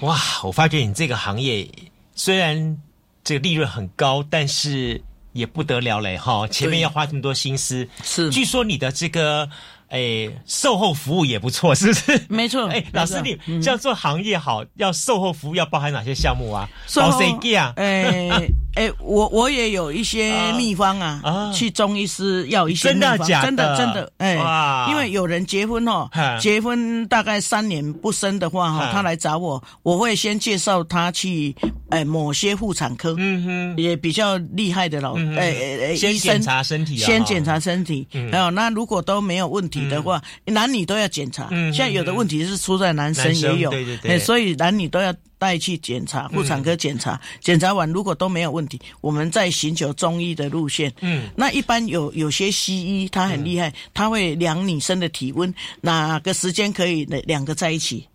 [0.00, 1.68] 哇，我发觉你这个行业
[2.14, 2.78] 虽然
[3.24, 5.00] 这个利润很高，但是
[5.32, 7.88] 也不得了嘞哈，前面要花这么多心思。
[8.02, 9.48] 是，据说你的这个。
[9.88, 12.20] 哎，售后服务也不错，是不是？
[12.28, 12.66] 没错。
[12.74, 16.68] 哎，老师，你这样做行业好，要售后服务要包含哪些项目啊？
[16.88, 17.72] 售后啊？
[17.76, 24.36] 哎哎，我我也有一些秘方啊，去中医师要一些秘方，真的真的哎，
[24.90, 26.08] 因为有人结婚哦，
[26.38, 31.56] 结婚大概三年不生的话哈，他来找我，我会先介绍他去
[31.88, 39.86] 哎某些妇产科，嗯哼，也比较厉害的老哎哎先检查身体，先检查身体，还有那如果都没有问题。
[39.86, 41.48] 的话，男女都要检查。
[41.50, 47.20] 现在有的问题是出在男生也有，对对对，所以男女都要带去检查，妇产科检查。
[47.40, 50.92] 检查完如果都没有问题，我们再寻求中医的路线。
[51.00, 58.06] 嗯，那一般有有些西医他很厉害，他会量女生的体温，哪个时间可以两个在一起。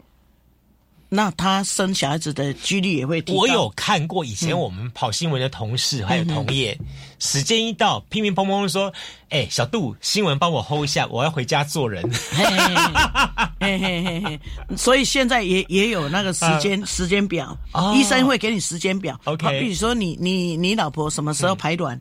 [1.13, 3.39] 那他生小孩子的几率也会提高。
[3.39, 6.79] 我有看过以前我们跑新闻的同事还有同业，
[7.19, 8.93] 时间一到，乒乒乓乓说
[9.27, 12.01] ：“哎，小杜，新闻帮我 hold 一下，我要回家做人。”
[13.59, 14.39] 嘿嘿嘿
[14.77, 17.57] 所以现在也也有那个时间时间表，
[17.93, 19.19] 医生会给你时间表。
[19.25, 21.99] OK，比如说你你你老婆什么时候排卵，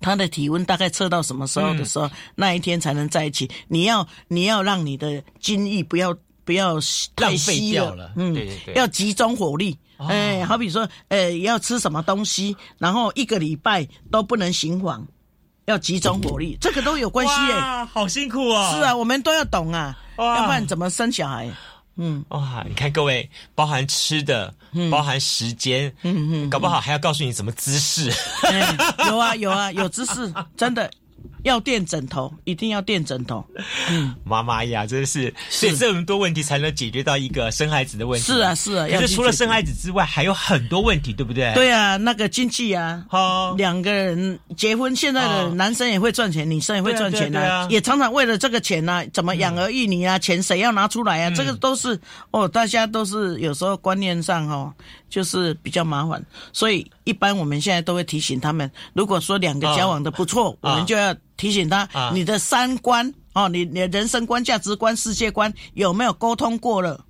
[0.00, 3.50] 她的体温大概测到什么时候的时候，那一天才能在一起。
[3.68, 6.16] 你要你要让你的精液不要。
[6.48, 6.78] 不要
[7.18, 15.06] 浪费掉了，嗯，对对对，要集中火力，哎，好比说，呃，要吃什么东西，然后一个礼拜都不能行房，
[15.66, 17.54] 要集中火力，这个都有关系耶，
[17.92, 21.50] 好辛苦啊，是啊，我们都要懂啊，要不然怎么生小孩？
[21.96, 24.54] 嗯，哇，你看各位，包含吃的，
[24.90, 28.10] 包含时间，嗯嗯，搞不好还要告诉你什么姿势，
[29.06, 30.90] 有啊有啊有姿势，真的。
[31.42, 33.44] 要垫枕头，一定要垫枕头。
[33.90, 38.26] 嗯，妈妈呀，真的是，所以这么多问题才能解决到一个生孩子的问题。
[38.26, 38.86] 是啊，是啊。
[38.90, 41.52] 可是除了生孩子之外，还有很多问题，对不对？
[41.54, 51.30] 对啊，那个经济啊，好，两个人结婚，现在的男生也会赚钱，女生也会赚钱啊，也常常为了这个钱呢，怎么养儿育女啊，钱谁要拿出来啊？
[51.34, 51.98] 这个都是
[52.30, 54.72] 哦，大家都是有时候观念上哦，
[55.08, 61.16] 就是比较麻烦，所以一般我们现在都会提醒他们，如果说两个交往的不错，我们就要。
[61.38, 67.04] 提醒他，你的三观哦，你你的人生观、价值观、世界观有没有沟通过了？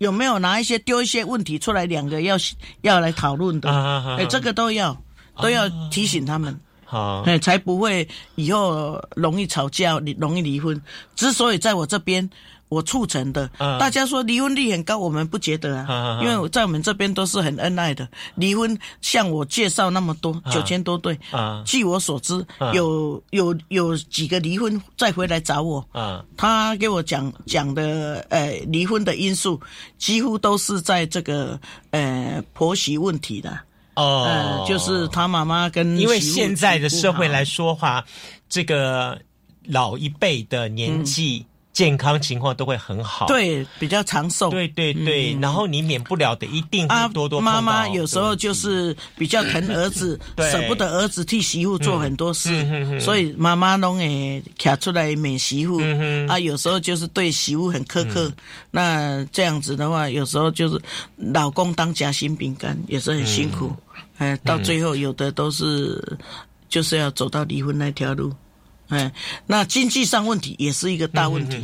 [0.00, 2.36] 有没有拿一些丢一些问题出来，两个要
[2.82, 3.70] 要来讨论的？
[4.18, 4.94] 哎，这个都要
[5.40, 10.78] 都要提醒他们，好，哎，才不会以后容易吵架，容易离婚。
[11.16, 12.28] 之所以在我这边。
[12.74, 13.48] 我促成的，
[13.78, 18.08] 大家说离婚率很高，我们不觉得啊，因为在我们这边都是很恩爱的。
[18.34, 21.16] 离婚像我介绍那么多九千多对，
[21.64, 25.86] 据我所知，有有有几个离婚再回来找我，
[26.36, 29.60] 他给我讲讲的，呃，离婚的因素
[29.96, 31.58] 几乎都是在这个
[31.92, 33.56] 呃婆媳问题的。
[33.94, 38.04] 哦，就是他妈妈跟因为现在的社会来说话，
[38.48, 39.16] 这个
[39.64, 41.46] 老一辈的年纪。
[41.74, 44.48] 健康情况都会很好，对，比较长寿。
[44.48, 52.48] 对对对，然后你免不了的一定会多多妈妈有时候就是比较疼儿子， 舍不得儿子替媳妇做很多事，
[53.00, 55.80] 所以妈妈拢会卡出来免媳妇。
[56.28, 58.32] 啊，有时候就是对媳妇很苛刻，
[58.70, 60.80] 那这样子的话，有时候就是
[61.16, 63.74] 老公当夹心饼干也是很辛苦。
[64.18, 66.00] 哎，到最后有的都是
[66.68, 68.32] 就是要走到离婚那条路。
[68.94, 69.12] 哎，
[69.46, 71.58] 那经济上问题也是一个大问题，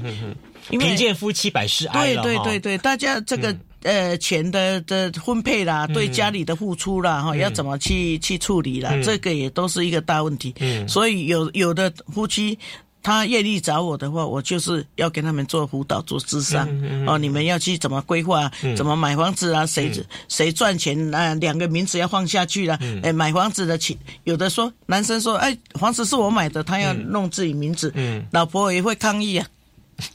[0.68, 10.54] 贫贱夫妻百事哀对对对对，大家这个呃钱的的分配啦，对家里的付出啦，哈，要怎么去去处理啦，这个也都是一个大问题。
[10.86, 12.58] 所以有有的夫妻。
[13.02, 16.68] 他愿意找我的话，我就是要跟他们做辅导、做智商
[17.06, 17.16] 哦。
[17.18, 18.50] 你们要去怎么规划？
[18.76, 19.64] 怎么买房子啊？
[19.64, 19.90] 谁
[20.28, 21.34] 谁赚钱啊？
[21.34, 22.78] 两个名字要放下去了。
[23.02, 27.92] 哎，买房子的钱，有的说男生说，哎，房子是我买的，他要弄自己名字。
[28.30, 29.46] 老婆也会抗议啊。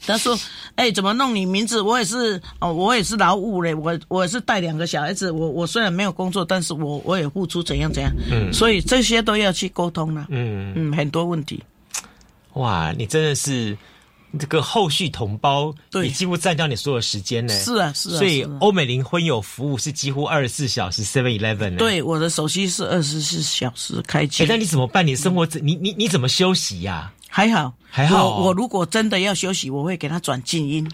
[0.04, 0.36] 他说，
[0.74, 1.80] 哎，怎么弄你名字？
[1.80, 3.74] 我也是哦，我也是劳务嘞。
[3.74, 8.12] 我我是带两个小孩子，我我虽然没有工作，但是我我也付出怎样怎样。
[8.30, 10.26] 嗯，所以这些都要去沟通了。
[10.28, 11.62] 嗯嗯，很多问题。
[12.56, 13.76] 哇，你真的是
[14.38, 17.54] 这个后续同胞，你几乎占掉你所有时间呢。
[17.54, 18.18] 是啊，是啊。
[18.18, 21.76] 所以欧美林婚友服务是几乎二十四小时 Seven Eleven。
[21.76, 24.44] 对，我的手机是二十四小时开机。
[24.48, 25.06] 那你怎么办？
[25.06, 27.12] 你生活你你你怎么休息呀？
[27.28, 28.38] 还好，还好。
[28.38, 30.90] 我如果真的要休息，我会给他转静音。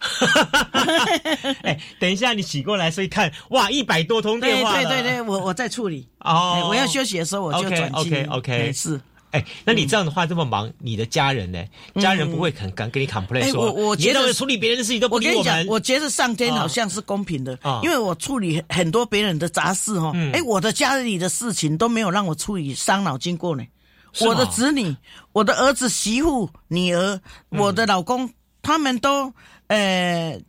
[1.62, 4.74] 哎，等一下你洗过来，所以看哇，一百多通电话。
[4.74, 6.08] 对对对，我我在处理。
[6.20, 8.24] 哦，我要休息的时候我就转静音。
[8.24, 9.00] OK OK OK，是。
[9.30, 11.62] 哎，那你这样的话这么忙，你的家人呢？
[12.00, 23.64] 家人不会肯敢跟你 complain 说，我我觉得处理别人的事情都不我跟你讲，我觉得上天好像是公平的，因为我处理很多别人的杂事哈，哎，我的家里的事情都没有让我处理伤脑筋过呢。
[24.20, 24.96] 我的子女，
[25.32, 27.20] 我的儿子、媳妇、女儿，
[27.50, 28.30] 我的老公，
[28.62, 29.32] 他们都
[29.66, 30.40] 呃。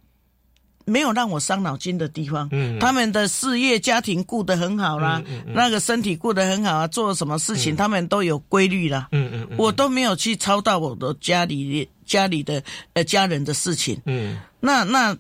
[0.89, 9.07] 没有让我伤脑筋的地方，嗯他们的事业家庭顾得很好啦，那个身体顾得很好啊，做什么事情他们都有规律啦。
[9.11, 12.61] 嗯嗯，我都没有去操到我的家里家里的
[12.93, 14.01] 呃家人的事情。
[14.05, 15.15] 嗯，那那。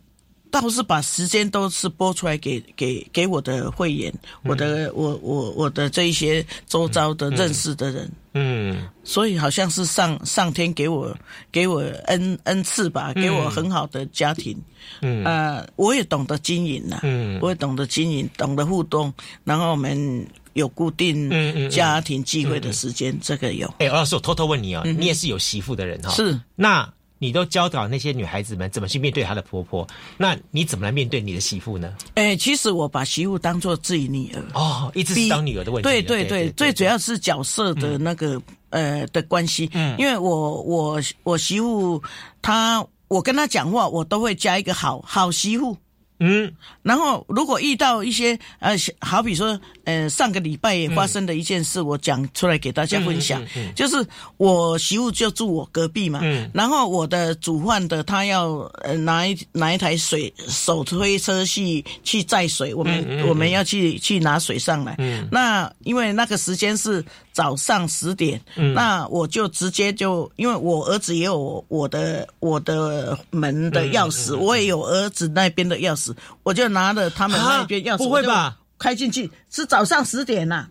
[0.51, 11.15] 倒是把时间都是拨出来给给给我的会员，我的我我我的这一些周遭的认识的人，嗯，所以好像是上上天给我
[11.51, 14.57] 给我恩恩赐吧，给我很好的家庭，
[15.01, 15.23] 嗯。
[15.23, 23.71] 啊，我也懂得经营呐，嗯，我也懂得经营，懂得互动，然后我们有固定家庭聚会的时间，这个有。
[23.77, 26.09] 哎，老师，我偷偷问你啊，你也是有媳妇的人哈？
[26.15, 26.39] 是。
[26.55, 26.91] 那。
[27.19, 31.93] 你都教导那些女孩子们怎么去面对她的婆婆，那你怎么来面对你的媳妇呢？
[32.15, 35.89] 哎，其实我把媳妇当做自己女儿哦，一直是当女儿的问题。
[35.89, 39.69] 对对对，最主要是角色的那个呃的关系。
[39.73, 42.01] 嗯，因为我我我媳妇
[42.41, 45.77] 她，我跟她讲话，我都会加一个好好媳妇。
[46.19, 46.51] 嗯，
[46.83, 53.41] 然后如果遇到一些呃，好比说呃，上个礼拜也发生的一件事，我讲出来给大家分享，
[53.75, 54.05] 就是
[54.37, 56.21] 我媳妇就住我隔壁嘛，
[56.53, 58.49] 然后我的煮饭的他要
[58.83, 64.97] 呃拿一拿一台水手推车去去载水，我们我们要去去拿水上来，
[65.31, 67.03] 那因为那个时间是。
[67.39, 68.41] 早上十点，
[68.75, 76.13] 那我就直接就，因为我儿子也有我的我的门的钥匙，我也有儿子那边的钥匙，
[76.43, 78.57] 我就拿了他们那边钥匙，不会吧？
[78.77, 80.67] 开进去是早上十点呐，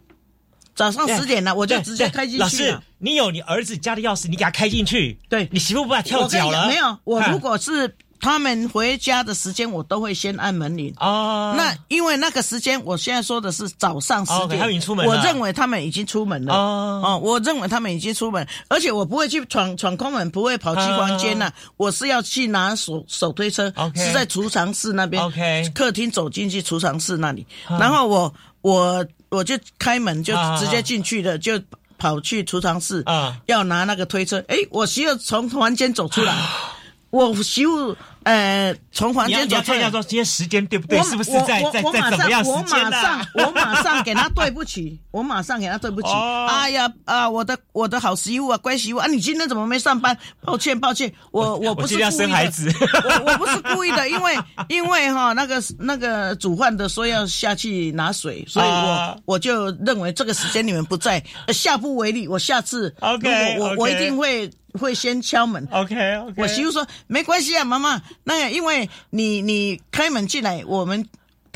[0.75, 2.39] 早上十点了，我就直接开进去。
[2.39, 6.67] 老师，你有你儿子家的钥匙，你给他开进去，对你媳妇不怕跳脚了？
[6.69, 7.97] 没有，我如果是。
[8.21, 10.93] 他们回家的时间，我都会先按门铃。
[10.99, 15.13] 哦，那因为那个时间，我现在说的是早上十点，他们已经出门了。
[15.13, 16.55] 我认为他们已经出门了。
[16.55, 21.53] 哦，哦，我认为他们已经出门，而且我不会去闯闯空门，不会跑去房间呐。
[21.77, 25.23] 我是要去拿手手推车，是在储藏室那边。
[25.23, 31.61] OK，客厅走进去储藏室那里，然后我我我就开门就直接进去了，就
[31.99, 34.43] 跑去储藏室啊，要拿那个推车。
[34.49, 36.35] 哎，我媳妇从房间走出来。
[37.11, 37.97] 我修，
[38.29, 41.03] 呃，从房间走出来，看一下说今天时间对不对？
[41.03, 46.09] 是不是在在在怎么样时间我马上， 我马上给他对不起，我马上给他对不起。
[46.47, 50.15] 哎呀，啊，我的我的好媳妇啊，乖媳妇啊，你今天怎么没上班？
[50.43, 52.71] 抱歉，抱歉，我我不是故意生孩子，
[53.03, 62.29] 我我不是故意的，因为因为哈那个那个煮饭的说要下去拿水，所以我我就认为这个时间你们不在，下不为例。
[62.29, 64.51] 我下次 OK，我我一定会。
[64.79, 66.35] 会先敲门，OK OK。
[66.37, 71.09] 我媳妇说没关系啊，妈妈，那因为你你开门进来，我们。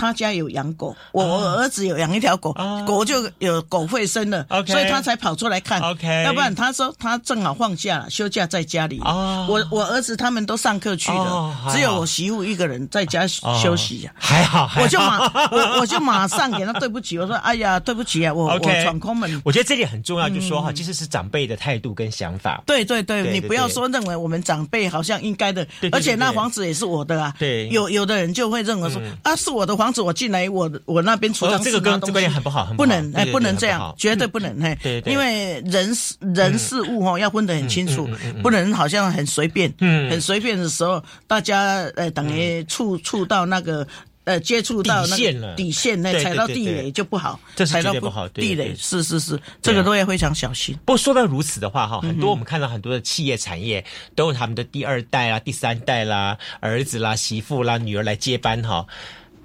[0.02, 2.52] 他家有养狗，我儿子有养一条狗，
[2.84, 5.80] 狗就有狗会生了，所以他才跑出来看。
[5.80, 9.00] OK，要不然他说他正好放假休假在家里。
[9.00, 14.12] 我我儿子他们都上课去了，只有我媳妇一个人在家休息呀。
[14.18, 15.20] 还好，我就马
[15.52, 19.40] 我我就马上给他对不起，我说哎呀对不起啊，我我闯空门。
[19.44, 22.60] 我觉得这里很重要，就说哈，其实是长辈的态度跟想法。
[22.66, 27.32] 对对对，你不要说认为我们长辈好像应该的，而且那房子也是我的啊。
[27.38, 38.08] 对，有有的人就会认为说啊是我的房子，我进来我我那边储藏这个跟这个观念很不好，不能哎，不能这样，绝对不能哎，因为人事人事物哈要分得很清楚，
[38.42, 43.86] 不能好像很随便，嗯很随便的时候，大家呃等于触触到那个
[44.24, 50.74] 呃接触到那个底线，那踩到地雷就不好，这踩到不好地雷是是是，这个都要非常小心。
[50.84, 53.84] 不过说到如此的话哈，很多我们看到很多的企业产业
[54.14, 58.86] 都有他们的第二代啦、第三代啦、儿子啦、媳妇啦、女儿来接班哈。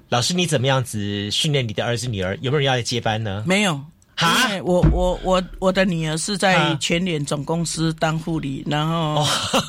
[0.08, 2.34] 老师，你怎么样子训练你的儿子女儿？
[2.40, 3.44] 有没有人要来接班呢？
[3.46, 3.78] 没有，
[4.16, 9.22] 哈，我我我我的女儿是在全联总公司当护理，然后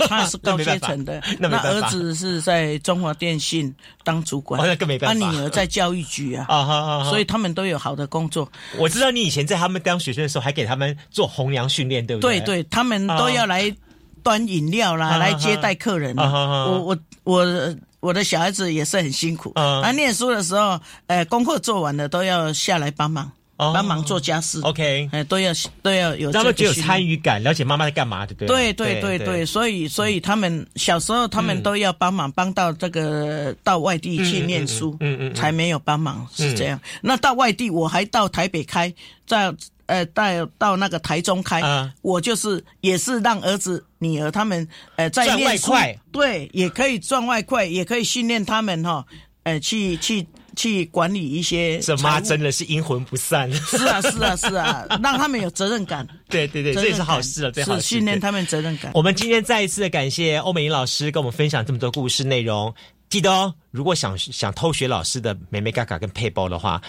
[0.07, 1.21] 她是 高阶层的。
[1.37, 3.75] 那儿子是在中华电信
[4.05, 5.25] 当主管，那更没办法。
[5.25, 8.49] 他女儿在教育局啊， 啊所以他们都有好的工作。
[8.77, 12.39] 我知道你以前在他们当学生的时候，还给他们做红娘训练，对不对？
[12.39, 13.75] 对对，他们都要来
[14.23, 16.15] 端饮料啦，来接待客人。
[16.17, 17.75] 我我我。
[17.99, 24.61] 我的小孩子也是很辛苦，啊念书的时候，呃，功课做完了都要下来帮忙，帮忙做家事。
[24.61, 26.31] OK，哎，都要都要有。
[26.31, 28.71] 他们就有参与感，了解妈妈在干嘛，对不对？
[28.71, 36.79] 对对对对，所以所以他们小时候他们都要帮忙，帮到这个到外地去念书，嗯嗯，才没有帮忙是这样。
[37.01, 38.93] 那到外地我还到台北开，
[39.27, 39.53] 在
[39.89, 41.61] 呃带到那个台中开，
[42.01, 44.65] 我就是也是让儿子女儿他们
[44.95, 49.05] 呃在赚外快，对，也可以赚外快，也可以训练他们哈，
[49.43, 50.25] 呃去去。
[50.55, 53.49] 去管理一些，这妈真的是阴魂不散。
[53.53, 56.05] 是啊，是啊，是啊，让他们有责任感。
[56.27, 58.91] 对对对，这也是好事了，最好训练他们责任感。
[58.93, 62.73] 我们今天再一次的感谢欧美英老师跟我们分享这么多故事内容。
[63.09, 66.81] 记得哦，如果想想偷学老师的美美嘎嘎跟配包的话。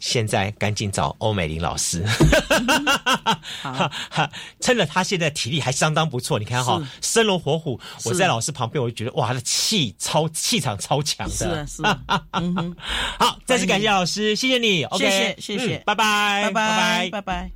[0.00, 2.04] 现在赶紧找欧美玲老师，
[4.58, 7.78] 趁着他现在体力还相当不错，你看哈，生龙活虎。
[8.04, 11.66] 我在老师旁边，我就觉得哇，他的气超气场超强的。
[11.66, 11.82] 是是，
[13.20, 17.08] 好，再次感谢老师，谢谢你，谢谢谢谢，拜拜拜拜。
[17.10, 17.50] 拜拜。